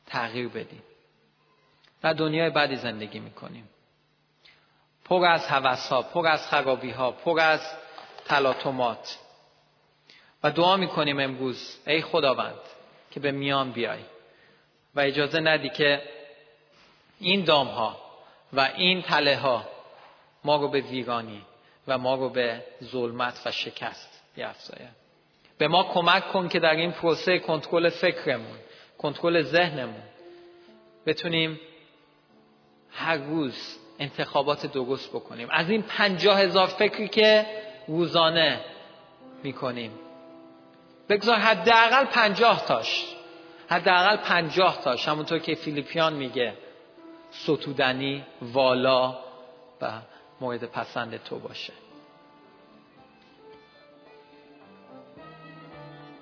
تغییر 0.05 0.47
بدیم. 0.47 0.83
و 2.03 2.13
دنیای 2.13 2.49
بعدی 2.49 2.75
زندگی 2.75 3.19
می‌کنیم. 3.19 3.69
پر 5.05 5.25
از 5.25 5.47
حوث 5.47 5.87
ها 5.87 6.01
پر 6.01 6.27
از 6.27 6.47
خرابی 6.47 6.91
ها 6.91 7.11
پر 7.11 7.39
از 7.39 7.61
تلاطمات. 8.25 9.19
و 10.43 10.51
دعا 10.51 10.77
می‌کنیم 10.77 11.19
امروز 11.19 11.77
ای 11.87 12.01
خداوند 12.01 12.59
که 13.11 13.19
به 13.19 13.31
میان 13.31 13.71
بیای. 13.71 14.03
و 14.95 14.99
اجازه 14.99 15.39
ندی 15.39 15.69
که 15.69 16.01
این 17.19 17.43
دام 17.43 17.67
ها 17.67 17.97
و 18.53 18.71
این 18.75 19.01
تله 19.01 19.37
ها 19.37 19.65
ما 20.43 20.55
رو 20.55 20.67
به 20.67 20.81
ویرانی 20.81 21.41
و 21.87 21.97
ما 21.97 22.15
رو 22.15 22.29
به 22.29 22.63
ظلمت 22.83 23.41
و 23.45 23.51
شکست 23.51 24.23
بیافزاید 24.35 25.03
به 25.57 25.67
ما 25.67 25.83
کمک 25.83 26.31
کن 26.31 26.47
که 26.47 26.59
در 26.59 26.75
این 26.75 26.91
پروسه 26.91 27.39
کنترل 27.39 27.89
فکرمون 27.89 28.57
کنترل 28.97 29.41
ذهنمون 29.41 30.03
بتونیم 31.05 31.59
هر 32.91 33.17
روز 33.17 33.77
انتخابات 33.99 34.65
درست 34.65 35.09
بکنیم. 35.09 35.47
از 35.51 35.69
این 35.69 35.81
پنجاه 35.81 36.39
هزار 36.39 36.67
فکری 36.67 37.07
که 37.07 37.45
روزانه 37.87 38.59
می‌کنیم. 39.43 39.91
بگذار 41.09 41.35
حداقل 41.35 42.05
پنجاه 42.05 42.65
تاش. 42.65 43.05
حداقل 43.69 44.17
پنجاه 44.17 44.81
تاش. 44.81 45.07
همونطور 45.07 45.39
که 45.39 45.55
فیلیپیان 45.55 46.13
میگه. 46.13 46.53
ستودنی 47.31 48.23
والا 48.41 49.17
و 49.81 49.91
مورد 50.41 50.65
پسند 50.65 51.23
تو 51.23 51.39
باشه. 51.39 51.73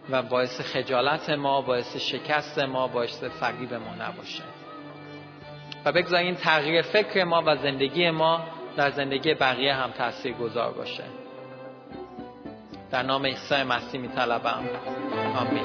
و 0.09 0.21
باعث 0.21 0.61
خجالت 0.61 1.29
ما 1.29 1.61
باعث 1.61 1.97
شکست 1.97 2.59
ما 2.59 2.87
باعث 2.87 3.23
فریب 3.23 3.73
ما 3.73 3.95
نباشه. 3.95 4.43
و 5.85 6.15
این 6.15 6.35
تغییر 6.35 6.81
فکر 6.81 7.23
ما 7.23 7.43
و 7.45 7.57
زندگی 7.63 8.09
ما 8.09 8.43
در 8.77 8.91
زندگی 8.91 9.33
بقیه 9.33 9.73
هم 9.73 9.91
تأثیر 9.91 10.33
گذار 10.33 10.73
باشه. 10.73 11.03
در 12.91 13.03
نام 13.03 13.25
عیسی 13.25 13.63
مسیح 13.63 14.01
می 14.01 14.07
طلبم 14.07 14.63
آمین. 15.35 15.63